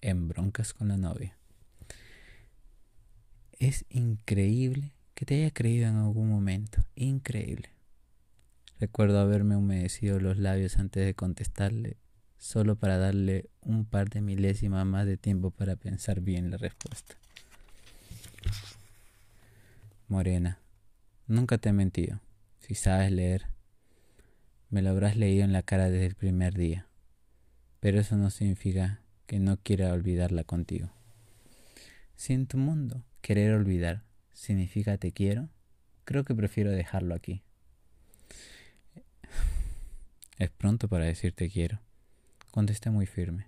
en 0.00 0.26
broncas 0.26 0.72
con 0.72 0.88
la 0.88 0.96
novia. 0.96 1.36
Es 3.58 3.84
increíble 3.90 4.95
que 5.16 5.24
te 5.24 5.36
haya 5.36 5.50
creído 5.50 5.88
en 5.88 5.96
algún 5.96 6.28
momento. 6.28 6.84
Increíble. 6.94 7.70
Recuerdo 8.78 9.18
haberme 9.18 9.56
humedecido 9.56 10.20
los 10.20 10.36
labios 10.36 10.76
antes 10.76 11.06
de 11.06 11.14
contestarle, 11.14 11.96
solo 12.36 12.76
para 12.76 12.98
darle 12.98 13.48
un 13.62 13.86
par 13.86 14.10
de 14.10 14.20
milésimas 14.20 14.84
más 14.84 15.06
de 15.06 15.16
tiempo 15.16 15.50
para 15.50 15.74
pensar 15.74 16.20
bien 16.20 16.50
la 16.50 16.58
respuesta. 16.58 17.14
Morena, 20.06 20.60
nunca 21.26 21.56
te 21.56 21.70
he 21.70 21.72
mentido. 21.72 22.20
Si 22.58 22.74
sabes 22.74 23.10
leer, 23.10 23.46
me 24.68 24.82
lo 24.82 24.90
habrás 24.90 25.16
leído 25.16 25.44
en 25.44 25.52
la 25.54 25.62
cara 25.62 25.88
desde 25.88 26.06
el 26.08 26.14
primer 26.14 26.52
día. 26.52 26.88
Pero 27.80 28.00
eso 28.00 28.16
no 28.18 28.28
significa 28.28 29.00
que 29.26 29.40
no 29.40 29.56
quiera 29.56 29.94
olvidarla 29.94 30.44
contigo. 30.44 30.90
Si 32.16 32.34
en 32.34 32.46
tu 32.46 32.58
mundo 32.58 33.02
querer 33.22 33.54
olvidar 33.54 34.04
significa 34.36 34.98
te 34.98 35.12
quiero, 35.12 35.48
creo 36.04 36.22
que 36.22 36.34
prefiero 36.34 36.70
dejarlo 36.70 37.14
aquí. 37.14 37.42
Es 40.38 40.50
pronto 40.50 40.86
para 40.86 41.06
decir 41.06 41.32
te 41.32 41.48
quiero. 41.48 41.80
Contesté 42.50 42.90
muy 42.90 43.06
firme. 43.06 43.46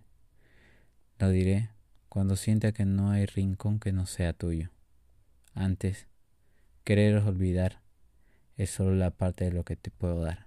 Lo 1.18 1.28
diré 1.28 1.68
cuando 2.08 2.34
sienta 2.34 2.72
que 2.72 2.86
no 2.86 3.10
hay 3.10 3.26
rincón 3.26 3.78
que 3.78 3.92
no 3.92 4.06
sea 4.06 4.32
tuyo. 4.32 4.70
Antes, 5.52 6.06
querer 6.84 7.18
olvidar 7.18 7.82
es 8.56 8.70
solo 8.70 8.94
la 8.94 9.10
parte 9.10 9.44
de 9.44 9.52
lo 9.52 9.64
que 9.64 9.76
te 9.76 9.90
puedo 9.90 10.22
dar. 10.22 10.46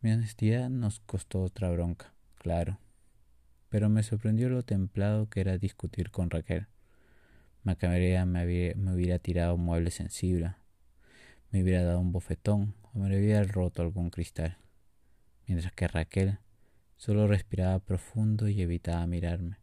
Mi 0.00 0.12
honestidad 0.12 0.70
nos 0.70 1.00
costó 1.00 1.42
otra 1.42 1.70
bronca, 1.70 2.14
claro, 2.36 2.78
pero 3.68 3.90
me 3.90 4.02
sorprendió 4.02 4.48
lo 4.48 4.62
templado 4.62 5.28
que 5.28 5.40
era 5.40 5.58
discutir 5.58 6.10
con 6.10 6.30
Raquel. 6.30 6.66
Macaberea 7.64 8.26
me, 8.26 8.44
hubiera 8.92 9.18
tirado 9.18 9.54
un 9.54 9.64
mueble 9.64 9.90
sensible, 9.90 10.54
me 11.50 11.62
hubiera 11.62 11.82
dado 11.82 11.98
un 11.98 12.12
bofetón 12.12 12.74
o 12.92 12.98
me 12.98 13.18
hubiera 13.18 13.42
roto 13.44 13.80
algún 13.80 14.10
cristal, 14.10 14.58
mientras 15.46 15.72
que 15.72 15.88
Raquel 15.88 16.40
solo 16.98 17.26
respiraba 17.26 17.78
profundo 17.78 18.48
y 18.48 18.60
evitaba 18.60 19.06
mirarme. 19.06 19.56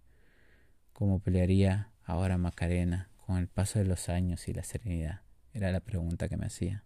¿Cómo 0.94 1.20
pelearía 1.20 1.92
ahora 2.04 2.40
Macarena 2.40 3.12
con 3.24 3.38
el 3.38 3.48
paso 3.48 3.78
de 3.78 3.86
los 3.86 4.10
años 4.10 4.48
y 4.48 4.54
la 4.54 4.64
serenidad? 4.64 5.22
Era 5.54 5.72
la 5.72 5.82
pregunta 5.82 6.28
que 6.28 6.38
me 6.38 6.48
hacía. 6.48 6.84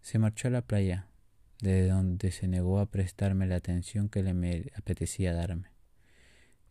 Se 0.00 0.20
marchó 0.20 0.46
a 0.46 0.52
la 0.52 0.62
playa, 0.62 1.08
desde 1.60 1.88
donde 1.88 2.30
se 2.30 2.46
negó 2.46 2.78
a 2.78 2.86
prestarme 2.86 3.48
la 3.48 3.56
atención 3.56 4.08
que 4.08 4.22
le 4.22 4.32
me 4.32 4.70
apetecía 4.76 5.34
darme. 5.34 5.72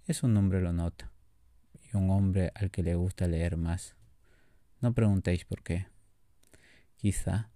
Es 0.06 0.24
un 0.24 0.38
hombre 0.38 0.62
lo 0.62 0.72
nota, 0.72 1.12
un 1.98 2.10
hombre 2.10 2.52
al 2.56 2.72
que 2.72 2.84
le 2.84 2.96
gusta 2.96 3.28
leer 3.28 3.58
más. 3.58 3.96
No 4.82 4.94
preguntéis 4.94 5.46
por 5.46 5.64
qué. 5.64 5.88
Quizá 6.98 7.50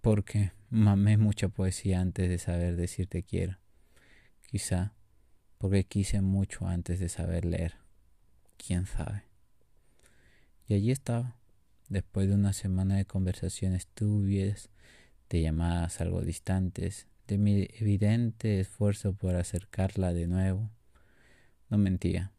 porque 0.00 0.52
mamé 0.70 1.16
mucha 1.16 1.48
poesía 1.48 2.00
antes 2.00 2.28
de 2.28 2.38
saber 2.38 2.76
decir 2.76 3.06
te 3.08 3.22
quiero. 3.22 3.58
Quizá 4.46 4.94
porque 5.58 5.84
quise 5.84 6.20
mucho 6.20 6.66
antes 6.66 7.00
de 7.00 7.08
saber 7.08 7.44
leer. 7.44 7.74
¿Quién 8.56 8.86
sabe? 8.86 9.24
Y 10.66 10.74
allí 10.74 10.90
estaba, 10.90 11.38
Después 11.88 12.28
de 12.28 12.34
una 12.34 12.52
semana 12.52 12.96
de 12.96 13.06
conversaciones 13.06 13.86
turbias, 13.86 14.68
de 15.30 15.40
llamadas 15.40 16.02
algo 16.02 16.20
distantes, 16.20 17.06
de 17.26 17.38
mi 17.38 17.66
evidente 17.78 18.60
esfuerzo 18.60 19.14
por 19.14 19.36
acercarla 19.36 20.12
de 20.12 20.26
nuevo, 20.26 20.70
no 21.70 21.78
mentía. 21.78 22.32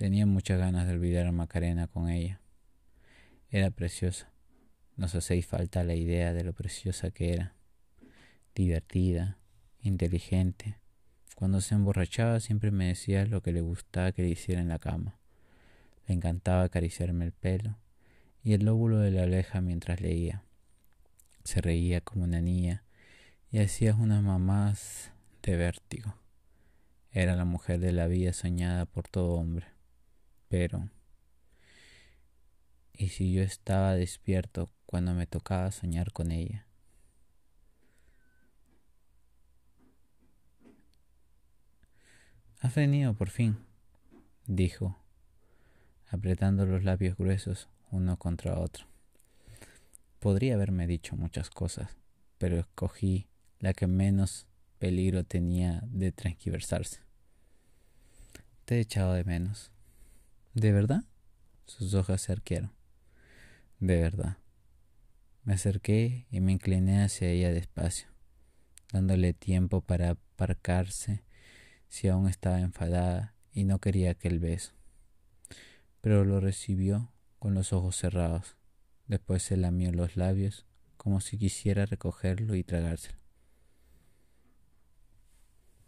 Tenía 0.00 0.24
muchas 0.24 0.58
ganas 0.58 0.86
de 0.86 0.94
olvidar 0.94 1.26
a 1.26 1.30
Macarena 1.30 1.86
con 1.86 2.08
ella. 2.08 2.40
Era 3.50 3.70
preciosa. 3.70 4.32
Nos 4.96 5.14
hacéis 5.14 5.44
falta 5.44 5.84
la 5.84 5.94
idea 5.94 6.32
de 6.32 6.42
lo 6.42 6.54
preciosa 6.54 7.10
que 7.10 7.34
era. 7.34 7.54
Divertida, 8.54 9.36
inteligente. 9.82 10.78
Cuando 11.34 11.60
se 11.60 11.74
emborrachaba 11.74 12.40
siempre 12.40 12.70
me 12.70 12.86
decía 12.86 13.26
lo 13.26 13.42
que 13.42 13.52
le 13.52 13.60
gustaba 13.60 14.12
que 14.12 14.22
le 14.22 14.30
hiciera 14.30 14.62
en 14.62 14.68
la 14.68 14.78
cama. 14.78 15.18
Le 16.06 16.14
encantaba 16.14 16.62
acariciarme 16.62 17.26
el 17.26 17.32
pelo 17.32 17.76
y 18.42 18.54
el 18.54 18.64
lóbulo 18.64 19.00
de 19.00 19.10
la 19.10 19.24
oreja 19.24 19.60
mientras 19.60 20.00
leía. 20.00 20.44
Se 21.44 21.60
reía 21.60 22.00
como 22.00 22.24
una 22.24 22.40
niña 22.40 22.84
y 23.50 23.58
hacía 23.58 23.94
unas 23.94 24.22
mamás 24.22 25.12
de 25.42 25.56
vértigo. 25.56 26.14
Era 27.12 27.36
la 27.36 27.44
mujer 27.44 27.80
de 27.80 27.92
la 27.92 28.06
vida 28.06 28.32
soñada 28.32 28.86
por 28.86 29.06
todo 29.06 29.34
hombre. 29.34 29.66
Pero... 30.50 30.90
¿Y 32.92 33.08
si 33.08 33.32
yo 33.32 33.42
estaba 33.42 33.94
despierto 33.94 34.68
cuando 34.84 35.14
me 35.14 35.26
tocaba 35.26 35.70
soñar 35.70 36.12
con 36.12 36.32
ella? 36.32 36.66
Has 42.58 42.74
venido 42.74 43.14
por 43.14 43.30
fin, 43.30 43.56
dijo, 44.46 44.98
apretando 46.08 46.66
los 46.66 46.84
labios 46.84 47.16
gruesos 47.16 47.70
uno 47.90 48.18
contra 48.18 48.58
otro. 48.58 48.84
Podría 50.18 50.56
haberme 50.56 50.86
dicho 50.86 51.16
muchas 51.16 51.48
cosas, 51.48 51.96
pero 52.36 52.58
escogí 52.58 53.28
la 53.60 53.72
que 53.72 53.86
menos 53.86 54.46
peligro 54.78 55.24
tenía 55.24 55.80
de 55.86 56.12
transquiversarse. 56.12 57.00
Te 58.66 58.76
he 58.76 58.80
echado 58.80 59.14
de 59.14 59.24
menos. 59.24 59.70
¿De 60.54 60.72
verdad? 60.72 61.04
Sus 61.66 61.94
hojas 61.94 62.22
se 62.22 62.32
arquearon. 62.32 62.72
De 63.78 64.00
verdad. 64.00 64.38
Me 65.44 65.54
acerqué 65.54 66.26
y 66.30 66.40
me 66.40 66.52
incliné 66.52 67.02
hacia 67.02 67.28
ella 67.28 67.50
despacio, 67.52 68.08
dándole 68.92 69.32
tiempo 69.32 69.80
para 69.80 70.10
aparcarse 70.10 71.22
si 71.88 72.08
aún 72.08 72.28
estaba 72.28 72.60
enfadada 72.60 73.34
y 73.52 73.64
no 73.64 73.78
quería 73.78 74.10
aquel 74.10 74.38
beso. 74.38 74.72
pero 76.00 76.24
lo 76.24 76.40
recibió 76.40 77.12
con 77.38 77.54
los 77.54 77.72
ojos 77.72 77.96
cerrados. 77.96 78.56
Después 79.06 79.42
se 79.42 79.56
lamió 79.56 79.92
los 79.92 80.16
labios 80.16 80.66
como 80.96 81.20
si 81.20 81.38
quisiera 81.38 81.86
recogerlo 81.86 82.54
y 82.54 82.64
tragárselo. 82.64 83.18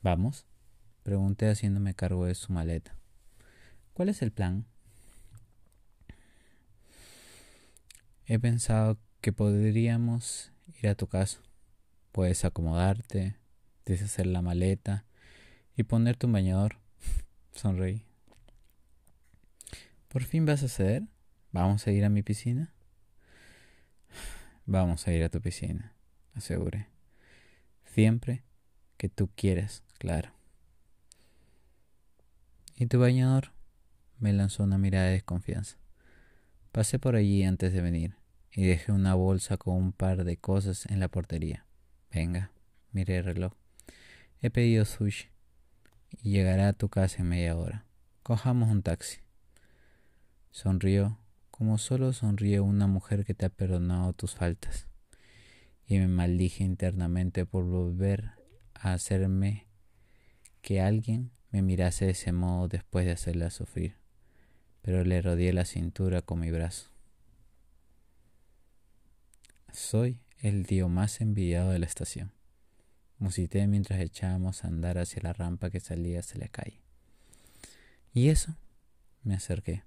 ¿Vamos? 0.02 0.46
Pregunté 1.02 1.48
haciéndome 1.48 1.94
cargo 1.94 2.26
de 2.26 2.34
su 2.34 2.52
maleta. 2.52 2.96
¿Cuál 4.02 4.10
es 4.10 4.22
el 4.22 4.32
plan? 4.32 4.66
He 8.26 8.36
pensado 8.40 8.98
que 9.20 9.32
podríamos 9.32 10.50
ir 10.82 10.88
a 10.88 10.96
tu 10.96 11.06
casa. 11.06 11.38
Puedes 12.10 12.44
acomodarte, 12.44 13.36
deshacer 13.84 14.26
la 14.26 14.42
maleta 14.42 15.04
y 15.76 15.84
ponerte 15.84 16.26
un 16.26 16.32
bañador. 16.32 16.78
Sonreí. 17.52 18.04
¿Por 20.08 20.24
fin 20.24 20.46
vas 20.46 20.64
a 20.64 20.68
ceder? 20.68 21.04
¿Vamos 21.52 21.86
a 21.86 21.92
ir 21.92 22.04
a 22.04 22.08
mi 22.08 22.24
piscina? 22.24 22.74
Vamos 24.66 25.06
a 25.06 25.12
ir 25.12 25.22
a 25.22 25.28
tu 25.28 25.40
piscina, 25.40 25.94
aseguré. 26.34 26.88
Siempre 27.84 28.42
que 28.96 29.08
tú 29.08 29.30
quieras, 29.36 29.84
claro. 29.98 30.32
¿Y 32.74 32.86
tu 32.86 32.98
bañador? 32.98 33.52
Me 34.22 34.32
lanzó 34.32 34.62
una 34.62 34.78
mirada 34.78 35.06
de 35.06 35.14
desconfianza. 35.14 35.78
Pasé 36.70 37.00
por 37.00 37.16
allí 37.16 37.42
antes 37.42 37.72
de 37.72 37.80
venir 37.80 38.14
y 38.52 38.64
dejé 38.64 38.92
una 38.92 39.14
bolsa 39.14 39.56
con 39.56 39.74
un 39.74 39.90
par 39.90 40.22
de 40.22 40.36
cosas 40.36 40.86
en 40.86 41.00
la 41.00 41.08
portería. 41.08 41.66
Venga, 42.12 42.52
miré 42.92 43.16
el 43.16 43.24
reloj. 43.24 43.54
He 44.40 44.50
pedido 44.50 44.84
sushi 44.84 45.26
y 46.22 46.30
llegará 46.30 46.68
a 46.68 46.72
tu 46.72 46.88
casa 46.88 47.22
en 47.22 47.30
media 47.30 47.56
hora. 47.56 47.84
Cojamos 48.22 48.70
un 48.70 48.84
taxi. 48.84 49.18
Sonrió 50.52 51.18
como 51.50 51.76
solo 51.76 52.12
sonríe 52.12 52.60
una 52.60 52.86
mujer 52.86 53.24
que 53.24 53.34
te 53.34 53.46
ha 53.46 53.48
perdonado 53.48 54.12
tus 54.12 54.36
faltas. 54.36 54.86
Y 55.84 55.98
me 55.98 56.06
maldije 56.06 56.62
internamente 56.62 57.44
por 57.44 57.64
volver 57.64 58.30
a 58.74 58.92
hacerme 58.92 59.66
que 60.60 60.80
alguien 60.80 61.32
me 61.50 61.60
mirase 61.60 62.04
de 62.04 62.12
ese 62.12 62.30
modo 62.30 62.68
después 62.68 63.04
de 63.04 63.10
hacerla 63.10 63.50
sufrir, 63.50 63.96
pero 64.82 65.04
le 65.04 65.22
rodeé 65.22 65.52
la 65.52 65.64
cintura 65.64 66.22
con 66.22 66.40
mi 66.40 66.50
brazo. 66.50 66.90
Soy 69.72 70.18
el 70.40 70.66
tío 70.66 70.88
más 70.88 71.20
envidiado 71.20 71.70
de 71.70 71.78
la 71.78 71.86
estación. 71.86 72.32
Musité 73.18 73.66
mientras 73.68 74.00
echábamos 74.00 74.64
a 74.64 74.68
andar 74.68 74.98
hacia 74.98 75.22
la 75.22 75.32
rampa 75.32 75.70
que 75.70 75.80
salía 75.80 76.18
hacia 76.20 76.40
la 76.40 76.48
calle. 76.48 76.80
¿Y 78.12 78.28
eso? 78.28 78.54
Me 79.22 79.34
acerqué. 79.34 79.84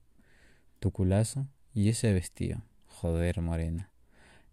Tu 0.80 0.92
culazo 0.92 1.48
y 1.74 1.90
ese 1.90 2.14
vestido. 2.14 2.64
Joder, 2.88 3.42
morena. 3.42 3.92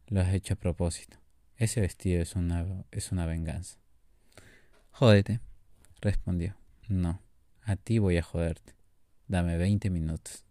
Lo 0.09 0.21
has 0.21 0.35
hecho 0.35 0.55
a 0.55 0.57
propósito. 0.59 1.17
Ese 1.57 1.81
vestido 1.81 2.21
es 2.21 2.35
una, 2.35 2.85
es 2.91 3.13
una 3.13 3.25
venganza. 3.25 3.79
Jódete, 4.91 5.41
respondió. 6.01 6.57
No, 6.89 7.23
a 7.63 7.77
ti 7.77 7.99
voy 7.99 8.19
a 8.19 8.23
joderte. 8.23 8.75
Dame 9.29 9.57
veinte 9.57 9.91
minutos. 9.91 10.45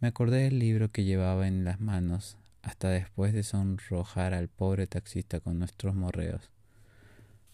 Me 0.00 0.08
acordé 0.08 0.42
del 0.42 0.58
libro 0.58 0.90
que 0.90 1.04
llevaba 1.04 1.48
en 1.48 1.64
las 1.64 1.80
manos 1.80 2.36
hasta 2.60 2.90
después 2.90 3.32
de 3.32 3.42
sonrojar 3.42 4.34
al 4.34 4.48
pobre 4.48 4.86
taxista 4.86 5.40
con 5.40 5.58
nuestros 5.58 5.94
morreos. 5.94 6.50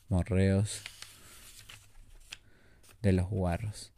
Morreos 0.08 0.82
de 3.02 3.12
los 3.12 3.28
guarros, 3.28 3.92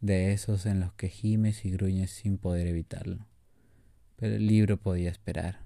de 0.00 0.32
esos 0.32 0.66
en 0.66 0.80
los 0.80 0.92
que 0.92 1.08
gimes 1.08 1.64
y 1.64 1.70
gruñes 1.70 2.10
sin 2.10 2.38
poder 2.38 2.66
evitarlo. 2.66 3.26
Pero 4.16 4.36
el 4.36 4.46
libro 4.46 4.76
podía 4.76 5.10
esperar, 5.10 5.60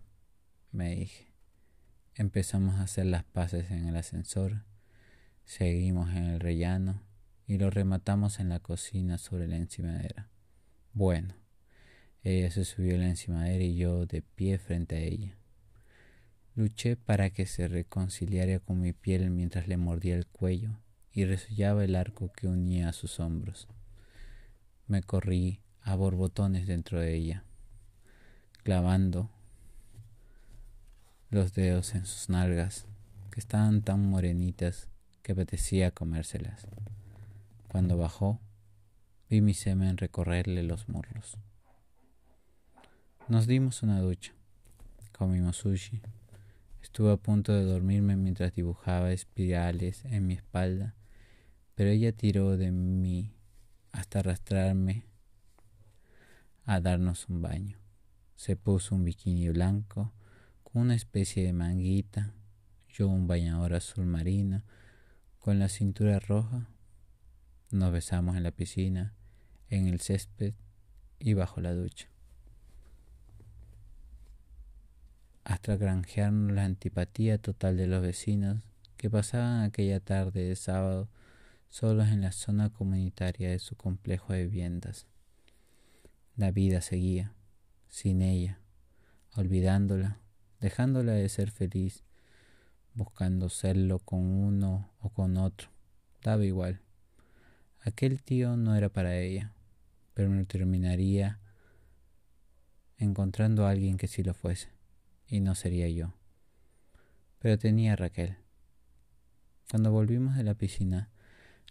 me 0.70 0.94
dije. 0.94 1.26
Empezamos 2.14 2.76
a 2.76 2.82
hacer 2.82 3.06
las 3.06 3.24
paces 3.24 3.70
en 3.70 3.86
el 3.86 3.96
ascensor, 3.96 4.64
seguimos 5.48 6.10
en 6.10 6.24
el 6.24 6.40
rellano 6.40 7.00
y 7.46 7.56
lo 7.56 7.70
rematamos 7.70 8.38
en 8.38 8.50
la 8.50 8.60
cocina 8.60 9.16
sobre 9.16 9.48
la 9.48 9.56
encimadera. 9.56 10.28
Bueno, 10.92 11.34
ella 12.22 12.50
se 12.50 12.66
subió 12.66 12.96
a 12.96 12.98
la 12.98 13.08
encimadera 13.08 13.64
y 13.64 13.74
yo 13.74 14.04
de 14.04 14.20
pie 14.20 14.58
frente 14.58 14.96
a 14.96 15.00
ella. 15.00 15.38
Luché 16.54 16.96
para 16.96 17.30
que 17.30 17.46
se 17.46 17.66
reconciliara 17.66 18.58
con 18.58 18.82
mi 18.82 18.92
piel 18.92 19.30
mientras 19.30 19.68
le 19.68 19.78
mordía 19.78 20.16
el 20.16 20.26
cuello 20.26 20.82
y 21.12 21.24
resollaba 21.24 21.82
el 21.82 21.96
arco 21.96 22.30
que 22.30 22.46
unía 22.46 22.90
a 22.90 22.92
sus 22.92 23.18
hombros. 23.18 23.68
Me 24.86 25.02
corrí 25.02 25.62
a 25.80 25.94
borbotones 25.94 26.66
dentro 26.66 27.00
de 27.00 27.14
ella, 27.14 27.44
clavando 28.64 29.30
los 31.30 31.54
dedos 31.54 31.94
en 31.94 32.04
sus 32.04 32.28
nalgas, 32.28 32.86
que 33.30 33.40
estaban 33.40 33.80
tan 33.80 34.04
morenitas 34.10 34.88
que 35.28 35.32
apetecía 35.32 35.90
comérselas. 35.90 36.66
Cuando 37.68 37.98
bajó, 37.98 38.40
vi 39.28 39.42
mi 39.42 39.52
semen 39.52 39.98
recorrerle 39.98 40.62
los 40.62 40.88
muslos. 40.88 41.36
Nos 43.28 43.46
dimos 43.46 43.82
una 43.82 44.00
ducha, 44.00 44.32
comimos 45.12 45.58
sushi. 45.58 46.00
Estuve 46.82 47.12
a 47.12 47.18
punto 47.18 47.52
de 47.52 47.64
dormirme 47.64 48.16
mientras 48.16 48.54
dibujaba 48.54 49.12
espirales 49.12 50.02
en 50.06 50.26
mi 50.26 50.32
espalda, 50.32 50.94
pero 51.74 51.90
ella 51.90 52.12
tiró 52.12 52.56
de 52.56 52.70
mí 52.70 53.30
hasta 53.92 54.20
arrastrarme 54.20 55.04
a 56.64 56.80
darnos 56.80 57.28
un 57.28 57.42
baño. 57.42 57.76
Se 58.34 58.56
puso 58.56 58.94
un 58.94 59.04
bikini 59.04 59.50
blanco 59.50 60.10
con 60.62 60.80
una 60.80 60.94
especie 60.94 61.44
de 61.44 61.52
manguita, 61.52 62.32
yo 62.88 63.08
un 63.08 63.26
bañador 63.26 63.74
azul 63.74 64.06
marino 64.06 64.62
con 65.38 65.58
la 65.58 65.68
cintura 65.68 66.18
roja. 66.18 66.68
Nos 67.70 67.92
besamos 67.92 68.36
en 68.36 68.42
la 68.42 68.50
piscina, 68.50 69.14
en 69.70 69.88
el 69.88 70.00
césped 70.00 70.54
y 71.18 71.34
bajo 71.34 71.60
la 71.60 71.74
ducha. 71.74 72.08
hasta 75.48 75.78
granjearnos 75.78 76.52
la 76.52 76.66
antipatía 76.66 77.38
total 77.38 77.78
de 77.78 77.86
los 77.86 78.02
vecinos 78.02 78.58
que 78.98 79.08
pasaban 79.08 79.62
aquella 79.62 79.98
tarde 79.98 80.44
de 80.44 80.54
sábado 80.56 81.08
solos 81.70 82.08
en 82.08 82.20
la 82.20 82.32
zona 82.32 82.68
comunitaria 82.68 83.50
de 83.50 83.58
su 83.58 83.74
complejo 83.74 84.34
de 84.34 84.44
viviendas. 84.44 85.06
La 86.36 86.50
vida 86.50 86.82
seguía, 86.82 87.32
sin 87.88 88.20
ella, 88.20 88.60
olvidándola, 89.36 90.20
dejándola 90.60 91.12
de 91.12 91.28
ser 91.30 91.50
feliz, 91.50 92.04
buscando 92.98 93.48
serlo 93.48 94.00
con 94.00 94.18
uno 94.18 94.90
o 94.98 95.08
con 95.10 95.36
otro, 95.36 95.70
daba 96.20 96.44
igual. 96.44 96.82
Aquel 97.80 98.22
tío 98.22 98.56
no 98.56 98.74
era 98.74 98.88
para 98.88 99.16
ella, 99.16 99.52
pero 100.14 100.28
no 100.28 100.44
terminaría 100.46 101.38
encontrando 102.96 103.66
a 103.66 103.70
alguien 103.70 103.96
que 103.98 104.08
sí 104.08 104.24
lo 104.24 104.34
fuese 104.34 104.70
y 105.28 105.38
no 105.38 105.54
sería 105.54 105.88
yo. 105.88 106.12
Pero 107.38 107.56
tenía 107.56 107.94
Raquel. 107.94 108.36
Cuando 109.70 109.92
volvimos 109.92 110.36
de 110.36 110.42
la 110.42 110.54
piscina, 110.54 111.08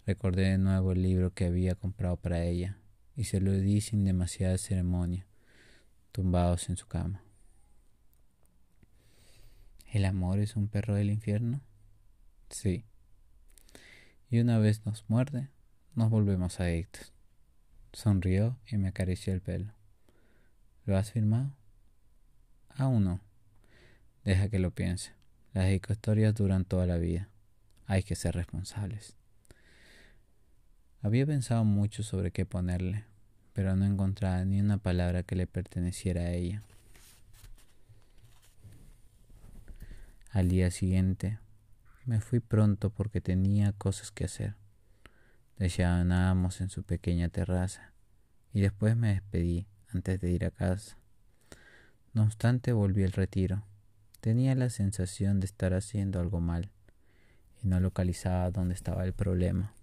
recordé 0.06 0.52
de 0.52 0.58
nuevo 0.58 0.94
el 0.94 1.02
libro 1.02 1.34
que 1.34 1.46
había 1.46 1.76
comprado 1.76 2.16
para 2.16 2.46
ella 2.46 2.78
y 3.18 3.26
se 3.26 3.42
lo 3.42 3.52
di 3.52 3.82
sin 3.82 4.06
demasiada 4.06 4.58
ceremonia, 4.58 5.28
tumbados 6.14 6.70
en 6.70 6.78
su 6.78 6.88
cama. 6.88 7.27
¿El 9.92 10.06
amor 10.06 10.40
es 10.40 10.56
un 10.56 10.68
perro 10.68 10.96
del 10.96 11.10
infierno? 11.10 11.62
Sí. 12.50 12.86
Y 14.30 14.40
una 14.40 14.60
vez 14.60 14.86
nos 14.86 15.10
muerde, 15.10 15.50
nos 15.96 16.10
volvemos 16.10 16.60
adictos. 16.60 17.14
Sonrió 17.94 18.58
y 18.68 18.78
me 18.78 18.90
acarició 18.90 19.34
el 19.34 19.42
pelo. 19.42 19.74
¿Lo 20.86 20.98
has 20.98 21.12
firmado? 21.12 21.54
Aún 22.70 23.06
no. 23.06 23.22
Deja 24.24 24.50
que 24.50 24.60
lo 24.60 24.72
piense. 24.72 25.14
Las 25.54 25.72
historias 25.72 26.36
duran 26.36 26.66
toda 26.66 26.86
la 26.86 26.98
vida. 26.98 27.30
Hay 27.86 28.04
que 28.04 28.16
ser 28.16 28.36
responsables. 28.36 29.16
Había 31.02 31.26
pensado 31.26 31.64
mucho 31.64 32.04
sobre 32.04 32.32
qué 32.32 32.46
ponerle, 32.46 33.06
pero 33.54 33.76
no 33.76 33.86
encontraba 33.86 34.44
ni 34.44 34.60
una 34.60 34.78
palabra 34.78 35.24
que 35.24 35.36
le 35.36 35.48
perteneciera 35.48 36.22
a 36.22 36.32
ella. 36.32 36.64
Al 40.38 40.50
día 40.50 40.70
siguiente 40.70 41.40
me 42.06 42.22
fui 42.22 42.40
pronto 42.40 42.92
porque 42.92 43.22
tenía 43.22 43.72
cosas 43.72 44.12
que 44.12 44.26
hacer. 44.26 44.54
Desayunábamos 45.58 46.62
en 46.62 46.70
su 46.70 46.84
pequeña 46.84 47.28
terraza 47.30 47.92
y 48.54 48.62
después 48.62 48.96
me 48.96 49.16
despedí 49.16 49.66
antes 49.92 50.22
de 50.22 50.30
ir 50.30 50.46
a 50.46 50.52
casa. 50.52 50.96
No 52.14 52.22
obstante 52.22 52.72
volví 52.72 53.04
al 53.04 53.14
retiro 53.14 53.64
Tenía 54.20 54.54
la 54.54 54.70
sensación 54.70 55.40
de 55.40 55.48
estar 55.48 55.74
haciendo 55.74 56.20
algo 56.20 56.40
mal 56.40 56.70
y 57.64 57.68
no 57.68 57.80
localizaba 57.80 58.52
dónde 58.52 58.76
estaba 58.76 59.06
el 59.06 59.14
problema. 59.14 59.74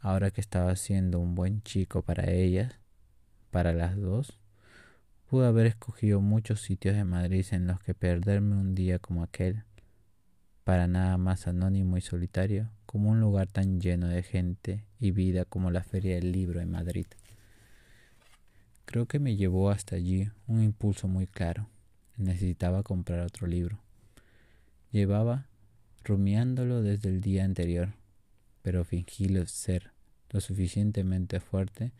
ahora 0.00 0.30
que 0.30 0.40
estaba 0.40 0.74
siendo 0.76 1.18
un 1.18 1.34
buen 1.34 1.60
chico 1.60 2.00
para 2.00 2.30
ellas, 2.30 2.80
para 3.50 3.74
las 3.74 4.00
dos, 4.00 4.40
pude 5.28 5.46
haber 5.46 5.66
escogido 5.66 6.20
muchos 6.20 6.60
sitios 6.60 6.94
de 6.94 7.04
Madrid 7.04 7.44
en 7.50 7.66
los 7.66 7.80
que 7.80 7.94
perderme 7.94 8.56
un 8.56 8.74
día 8.74 8.98
como 8.98 9.22
aquel, 9.22 9.64
para 10.64 10.86
nada 10.86 11.18
más 11.18 11.46
anónimo 11.46 11.96
y 11.96 12.00
solitario 12.00 12.70
como 12.86 13.10
un 13.10 13.20
lugar 13.20 13.48
tan 13.48 13.80
lleno 13.80 14.08
de 14.08 14.22
gente 14.22 14.84
y 15.00 15.10
vida 15.10 15.44
como 15.44 15.70
la 15.70 15.82
Feria 15.82 16.14
del 16.14 16.32
Libro 16.32 16.60
en 16.60 16.70
Madrid. 16.70 17.06
Creo 18.84 19.06
que 19.06 19.18
me 19.18 19.36
llevó 19.36 19.70
hasta 19.70 19.96
allí 19.96 20.30
un 20.46 20.62
impulso 20.62 21.08
muy 21.08 21.26
claro. 21.26 21.68
Necesitaba 22.16 22.84
comprar 22.84 23.20
otro 23.20 23.46
libro. 23.46 23.78
Llevaba 24.92 25.46
rumiándolo 26.04 26.82
desde 26.82 27.08
el 27.08 27.20
día 27.20 27.44
anterior, 27.44 27.94
pero 28.62 28.84
fingí 28.84 29.28
ser 29.46 29.90
lo 30.30 30.40
suficientemente 30.40 31.40
fuerte 31.40 31.92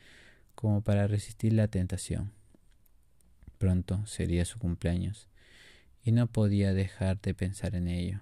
como 0.54 0.80
para 0.80 1.06
resistir 1.08 1.52
la 1.52 1.68
tentación. 1.68 2.30
Pronto 3.58 4.04
sería 4.06 4.44
su 4.44 4.58
cumpleaños 4.58 5.28
y 6.04 6.12
no 6.12 6.26
podía 6.26 6.74
dejar 6.74 7.20
de 7.20 7.34
pensar 7.34 7.74
en 7.74 7.88
ello. 7.88 8.20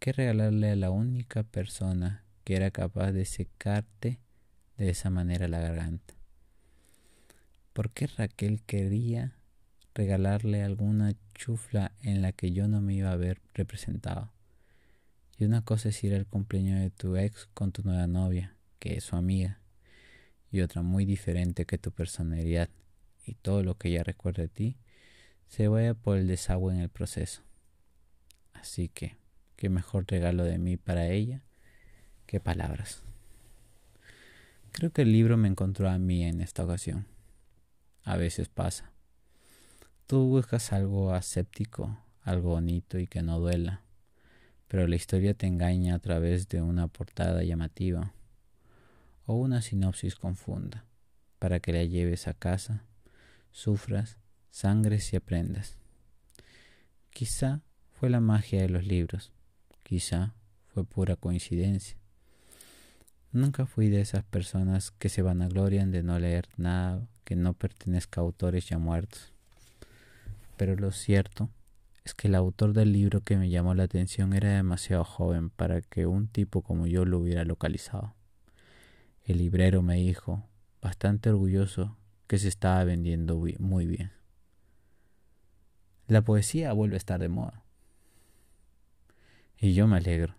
¿Qué 0.00 0.12
regalarle 0.12 0.70
a 0.70 0.76
la 0.76 0.90
única 0.90 1.42
persona 1.42 2.24
que 2.44 2.56
era 2.56 2.70
capaz 2.70 3.12
de 3.12 3.24
secarte 3.24 4.20
de 4.76 4.90
esa 4.90 5.10
manera 5.10 5.48
la 5.48 5.60
garganta? 5.60 6.14
¿Por 7.72 7.90
qué 7.90 8.08
Raquel 8.08 8.62
quería 8.62 9.36
regalarle 9.94 10.62
alguna 10.62 11.14
chufla 11.34 11.92
en 12.02 12.22
la 12.22 12.32
que 12.32 12.52
yo 12.52 12.66
no 12.68 12.80
me 12.80 12.94
iba 12.94 13.12
a 13.12 13.16
ver 13.16 13.40
representado? 13.54 14.32
Y 15.36 15.44
una 15.44 15.62
cosa 15.62 15.90
es 15.90 16.02
ir 16.02 16.14
al 16.14 16.26
cumpleaños 16.26 16.80
de 16.80 16.90
tu 16.90 17.16
ex 17.16 17.46
con 17.54 17.70
tu 17.70 17.82
nueva 17.82 18.08
novia, 18.08 18.56
que 18.80 18.96
es 18.96 19.04
su 19.04 19.14
amiga, 19.14 19.60
y 20.50 20.62
otra 20.62 20.82
muy 20.82 21.04
diferente 21.04 21.64
que 21.64 21.78
tu 21.78 21.92
personalidad 21.92 22.68
y 23.28 23.34
todo 23.34 23.62
lo 23.62 23.76
que 23.76 23.88
ella 23.88 24.02
recuerda 24.02 24.42
de 24.42 24.48
ti 24.48 24.76
se 25.46 25.68
vaya 25.68 25.94
por 25.94 26.16
el 26.16 26.26
desagüe 26.26 26.74
en 26.74 26.80
el 26.80 26.88
proceso. 26.88 27.42
Así 28.52 28.88
que, 28.88 29.16
qué 29.56 29.68
mejor 29.68 30.04
regalo 30.08 30.44
de 30.44 30.58
mí 30.58 30.76
para 30.76 31.08
ella 31.08 31.42
que 32.26 32.40
palabras. 32.40 33.02
Creo 34.72 34.90
que 34.92 35.02
el 35.02 35.12
libro 35.12 35.36
me 35.36 35.48
encontró 35.48 35.88
a 35.88 35.98
mí 35.98 36.24
en 36.24 36.40
esta 36.40 36.64
ocasión 36.64 37.06
a 38.08 38.16
veces 38.16 38.48
pasa. 38.48 38.90
Tú 40.06 40.28
buscas 40.28 40.72
algo 40.72 41.12
aséptico, 41.12 41.98
algo 42.22 42.52
bonito 42.52 42.98
y 42.98 43.06
que 43.06 43.20
no 43.20 43.38
duela, 43.38 43.82
pero 44.66 44.86
la 44.86 44.96
historia 44.96 45.34
te 45.34 45.46
engaña 45.46 45.94
a 45.94 45.98
través 45.98 46.48
de 46.48 46.62
una 46.62 46.88
portada 46.88 47.42
llamativa 47.42 48.14
o 49.26 49.34
una 49.34 49.60
sinopsis 49.60 50.16
confunda, 50.16 50.86
para 51.38 51.60
que 51.60 51.74
la 51.74 51.84
lleves 51.84 52.28
a 52.28 52.32
casa, 52.32 52.82
sufras, 53.58 54.18
sangres 54.50 55.12
y 55.12 55.16
aprendas. 55.16 55.78
Quizá 57.10 57.60
fue 57.90 58.08
la 58.08 58.20
magia 58.20 58.62
de 58.62 58.68
los 58.68 58.86
libros, 58.86 59.32
quizá 59.82 60.32
fue 60.68 60.84
pura 60.84 61.16
coincidencia. 61.16 61.96
Nunca 63.32 63.66
fui 63.66 63.88
de 63.88 64.00
esas 64.00 64.22
personas 64.22 64.92
que 64.92 65.08
se 65.08 65.22
vanaglorian 65.22 65.90
de 65.90 66.04
no 66.04 66.20
leer 66.20 66.48
nada 66.56 67.08
que 67.24 67.34
no 67.34 67.52
pertenezca 67.52 68.20
a 68.20 68.24
autores 68.24 68.68
ya 68.68 68.78
muertos. 68.78 69.32
Pero 70.56 70.76
lo 70.76 70.92
cierto 70.92 71.50
es 72.04 72.14
que 72.14 72.28
el 72.28 72.36
autor 72.36 72.74
del 72.74 72.92
libro 72.92 73.22
que 73.22 73.36
me 73.36 73.50
llamó 73.50 73.74
la 73.74 73.82
atención 73.82 74.34
era 74.34 74.54
demasiado 74.54 75.02
joven 75.02 75.50
para 75.50 75.80
que 75.80 76.06
un 76.06 76.28
tipo 76.28 76.62
como 76.62 76.86
yo 76.86 77.04
lo 77.04 77.18
hubiera 77.18 77.44
localizado. 77.44 78.14
El 79.24 79.38
librero 79.38 79.82
me 79.82 79.96
dijo, 79.96 80.48
bastante 80.80 81.28
orgulloso, 81.28 81.97
que 82.28 82.38
se 82.38 82.46
estaba 82.46 82.84
vendiendo 82.84 83.42
muy 83.58 83.86
bien. 83.86 84.12
La 86.06 86.22
poesía 86.22 86.72
vuelve 86.72 86.94
a 86.94 86.98
estar 86.98 87.18
de 87.18 87.28
moda. 87.28 87.64
Y 89.58 89.74
yo 89.74 89.88
me 89.88 89.96
alegro, 89.96 90.36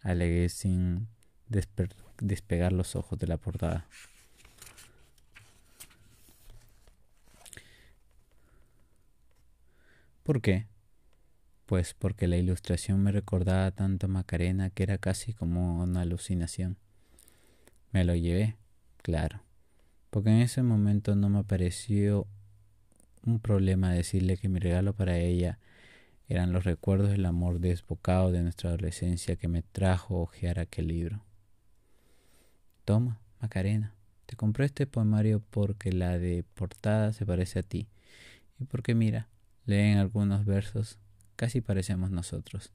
alegué 0.00 0.48
sin 0.48 1.08
despegar 1.48 2.72
los 2.72 2.96
ojos 2.96 3.18
de 3.18 3.26
la 3.26 3.36
portada. 3.36 3.86
¿Por 10.22 10.40
qué? 10.40 10.66
Pues 11.66 11.94
porque 11.94 12.28
la 12.28 12.36
ilustración 12.36 13.02
me 13.02 13.12
recordaba 13.12 13.70
tanto 13.72 14.06
a 14.06 14.08
Macarena 14.08 14.70
que 14.70 14.82
era 14.82 14.98
casi 14.98 15.34
como 15.34 15.82
una 15.82 16.00
alucinación. 16.00 16.78
Me 17.92 18.04
lo 18.04 18.14
llevé, 18.14 18.56
claro, 19.02 19.42
porque 20.10 20.30
en 20.30 20.40
ese 20.40 20.62
momento 20.62 21.14
no 21.14 21.28
me 21.28 21.44
pareció 21.44 22.26
un 23.24 23.38
problema 23.38 23.92
decirle 23.92 24.36
que 24.36 24.48
mi 24.48 24.58
regalo 24.58 24.92
para 24.92 25.18
ella 25.18 25.58
eran 26.28 26.52
los 26.52 26.64
recuerdos 26.64 27.10
del 27.10 27.26
amor 27.26 27.60
desbocado 27.60 28.30
de 28.30 28.42
nuestra 28.42 28.70
adolescencia 28.70 29.36
que 29.36 29.48
me 29.48 29.62
trajo 29.62 30.16
a 30.16 30.22
ojear 30.22 30.58
aquel 30.58 30.88
libro. 30.88 31.22
Toma, 32.84 33.20
Macarena, 33.40 33.94
te 34.26 34.36
compré 34.36 34.66
este 34.66 34.86
poemario 34.86 35.42
porque 35.50 35.92
la 35.92 36.18
de 36.18 36.44
portada 36.54 37.12
se 37.12 37.26
parece 37.26 37.60
a 37.60 37.62
ti 37.62 37.88
y 38.58 38.64
porque 38.64 38.94
mira, 38.94 39.28
leen 39.64 39.98
algunos 39.98 40.44
versos, 40.44 40.98
casi 41.36 41.60
parecemos 41.60 42.10
nosotros, 42.10 42.72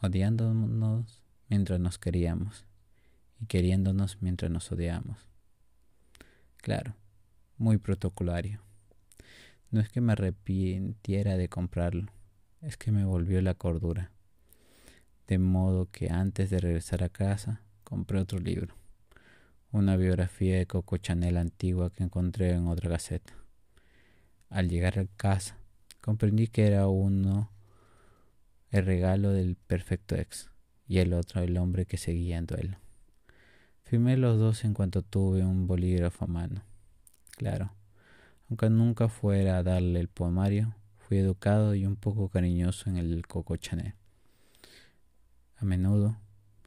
odiándonos 0.00 1.22
mientras 1.48 1.80
nos 1.80 1.98
queríamos 1.98 2.66
y 3.40 3.46
queriéndonos 3.46 4.18
mientras 4.20 4.50
nos 4.50 4.70
odiamos. 4.70 5.29
Claro, 6.60 6.94
muy 7.56 7.78
protocolario. 7.78 8.60
No 9.70 9.80
es 9.80 9.88
que 9.88 10.02
me 10.02 10.12
arrepintiera 10.12 11.38
de 11.38 11.48
comprarlo, 11.48 12.12
es 12.60 12.76
que 12.76 12.92
me 12.92 13.04
volvió 13.06 13.40
la 13.40 13.54
cordura. 13.54 14.10
De 15.26 15.38
modo 15.38 15.88
que 15.90 16.10
antes 16.10 16.50
de 16.50 16.58
regresar 16.58 17.02
a 17.02 17.08
casa, 17.08 17.62
compré 17.82 18.18
otro 18.18 18.38
libro, 18.38 18.74
una 19.72 19.96
biografía 19.96 20.58
de 20.58 20.66
Coco 20.66 20.98
Chanel 20.98 21.38
antigua 21.38 21.90
que 21.90 22.02
encontré 22.02 22.50
en 22.50 22.66
otra 22.66 22.90
gaceta. 22.90 23.32
Al 24.50 24.68
llegar 24.68 24.98
a 24.98 25.06
casa, 25.16 25.56
comprendí 26.02 26.48
que 26.48 26.66
era 26.66 26.88
uno 26.88 27.50
el 28.70 28.84
regalo 28.84 29.30
del 29.30 29.56
perfecto 29.56 30.14
ex 30.14 30.50
y 30.86 30.98
el 30.98 31.14
otro 31.14 31.40
el 31.42 31.56
hombre 31.56 31.86
que 31.86 31.96
seguía 31.96 32.36
en 32.36 32.46
duelo. 32.46 32.89
Firmé 33.90 34.16
los 34.16 34.38
dos 34.38 34.62
en 34.62 34.72
cuanto 34.72 35.02
tuve 35.02 35.44
un 35.44 35.66
bolígrafo 35.66 36.24
a 36.24 36.28
mano. 36.28 36.62
Claro, 37.36 37.72
aunque 38.48 38.70
nunca 38.70 39.08
fuera 39.08 39.58
a 39.58 39.64
darle 39.64 39.98
el 39.98 40.06
poemario, 40.06 40.76
fui 41.00 41.18
educado 41.18 41.74
y 41.74 41.84
un 41.86 41.96
poco 41.96 42.28
cariñoso 42.28 42.88
en 42.88 42.98
el 42.98 43.26
Coco 43.26 43.56
Chanel. 43.56 43.94
A 45.56 45.64
menudo, 45.64 46.16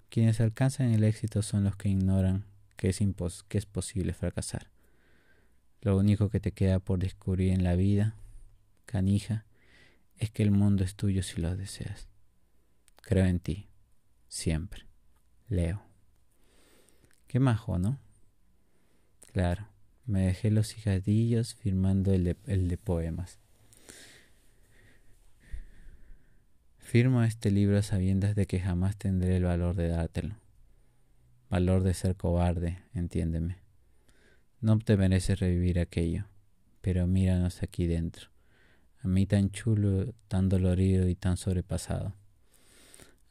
quienes 0.09 0.41
alcanzan 0.41 0.91
el 0.91 1.05
éxito 1.05 1.41
son 1.43 1.63
los 1.63 1.77
que 1.77 1.87
ignoran 1.87 2.43
que 2.75 2.89
es, 2.89 2.99
que 3.47 3.57
es 3.57 3.65
posible 3.67 4.11
fracasar. 4.11 4.67
Lo 5.79 5.95
único 5.95 6.27
que 6.27 6.41
te 6.41 6.51
queda 6.51 6.79
por 6.79 6.99
descubrir 6.99 7.53
en 7.53 7.63
la 7.63 7.75
vida 7.75 8.17
canija, 8.85 9.45
es 10.17 10.29
que 10.29 10.43
el 10.43 10.51
mundo 10.51 10.83
es 10.83 10.95
tuyo 10.95 11.23
si 11.23 11.39
lo 11.39 11.55
deseas. 11.55 12.09
Creo 13.01 13.23
en 13.27 13.39
ti, 13.39 13.69
siempre. 14.27 14.87
Leo. 15.47 15.92
Qué 17.33 17.39
majo, 17.39 17.79
¿no? 17.79 17.97
Claro, 19.31 19.67
me 20.05 20.27
dejé 20.27 20.51
los 20.51 20.77
hijadillos 20.77 21.55
firmando 21.55 22.13
el 22.13 22.25
de, 22.25 22.37
el 22.45 22.67
de 22.67 22.77
poemas. 22.77 23.39
Firmo 26.77 27.23
este 27.23 27.49
libro 27.49 27.81
sabiendas 27.81 28.35
de 28.35 28.45
que 28.45 28.59
jamás 28.59 28.97
tendré 28.97 29.37
el 29.37 29.45
valor 29.45 29.75
de 29.75 29.87
dártelo. 29.87 30.35
Valor 31.49 31.81
de 31.81 31.95
ser 31.95 32.15
cobarde, 32.15 32.83
entiéndeme. 32.93 33.57
No 34.61 34.77
te 34.77 34.95
mereces 34.95 35.39
revivir 35.39 35.79
aquello, 35.79 36.25
pero 36.81 37.07
míranos 37.07 37.63
aquí 37.63 37.87
dentro 37.87 38.29
a 39.01 39.07
mí 39.07 39.25
tan 39.25 39.49
chulo, 39.49 40.13
tan 40.27 40.49
dolorido 40.49 41.09
y 41.09 41.15
tan 41.15 41.37
sobrepasado. 41.37 42.13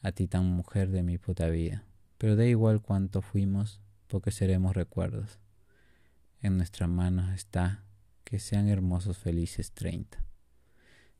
A 0.01 0.11
ti 0.11 0.27
tan 0.27 0.45
mujer 0.45 0.89
de 0.89 1.03
mi 1.03 1.17
puta 1.17 1.47
vida. 1.47 1.85
Pero 2.17 2.35
da 2.35 2.45
igual 2.45 2.81
cuánto 2.81 3.21
fuimos, 3.21 3.81
porque 4.13 4.29
seremos 4.29 4.75
recuerdos. 4.75 5.39
En 6.39 6.57
nuestras 6.57 6.87
manos 6.87 7.33
está 7.33 7.83
que 8.23 8.37
sean 8.37 8.69
hermosos 8.69 9.17
felices 9.17 9.71
treinta. 9.71 10.23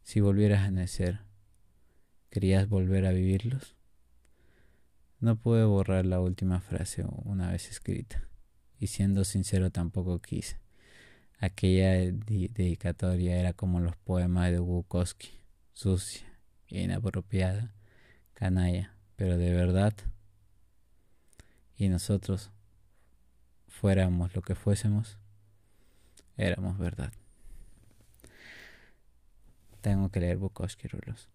Si 0.03 0.19
volvieras 0.19 0.61
a 0.61 0.69
nacer, 0.69 1.21
¿querías 2.29 2.69
volver 2.69 3.07
a 3.07 3.11
vivirlos? 3.11 3.75
No 5.19 5.37
pude 5.37 5.63
borrar 5.65 6.05
la 6.05 6.19
última 6.19 6.61
frase 6.61 7.03
una 7.23 7.49
vez 7.49 7.71
escrita, 7.71 8.29
y 8.77 8.85
siendo 8.85 9.23
sincero 9.23 9.71
tampoco 9.71 10.19
quise. 10.19 10.59
Aquella 11.39 11.93
dedicatoria 11.93 13.39
era 13.39 13.53
como 13.53 13.79
los 13.79 13.95
poemas 13.95 14.51
de 14.51 14.59
Bukowski, 14.59 15.31
sucia, 15.71 16.31
inapropiada, 16.67 17.73
canalla, 18.35 18.93
pero 19.15 19.39
de 19.39 19.51
verdad 19.51 19.95
y 21.75 21.89
nosotros 21.89 22.51
fuéramos 23.73 24.33
lo 24.35 24.41
que 24.41 24.55
fuésemos, 24.55 25.17
éramos 26.37 26.77
verdad. 26.77 27.11
Tengo 29.81 30.09
que 30.09 30.19
leer 30.21 30.37
Bukowski, 30.37 30.87
Rulos. 30.87 31.29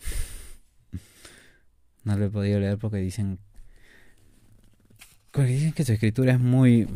No 2.02 2.16
lo 2.16 2.26
he 2.26 2.30
podido 2.30 2.60
leer 2.60 2.78
porque 2.78 2.98
dicen. 2.98 3.40
Porque 5.32 5.50
dicen 5.50 5.72
que 5.72 5.84
su 5.84 5.92
escritura 5.92 6.34
es 6.34 6.38
muy. 6.38 6.86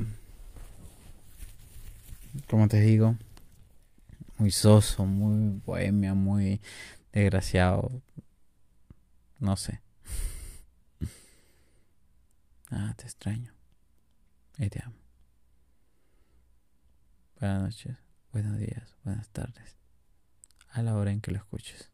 Como 2.49 2.69
te 2.69 2.81
digo. 2.81 3.17
Muy 4.39 4.53
soso, 4.53 5.05
muy 5.07 5.61
bohemia, 5.67 6.15
muy 6.15 6.61
desgraciado. 7.13 7.91
No 9.41 9.57
sé. 9.57 9.81
Ah, 12.71 12.95
te 12.97 13.03
extraño. 13.05 13.60
Te 14.69 14.83
amo. 14.85 14.97
Buenas 17.41 17.63
noches, 17.63 17.97
buenos 18.31 18.59
días, 18.59 18.95
buenas 19.05 19.31
tardes. 19.31 19.79
A 20.69 20.83
la 20.83 20.95
hora 20.97 21.13
en 21.13 21.23
que 21.23 21.31
lo 21.31 21.39
escuches. 21.39 21.91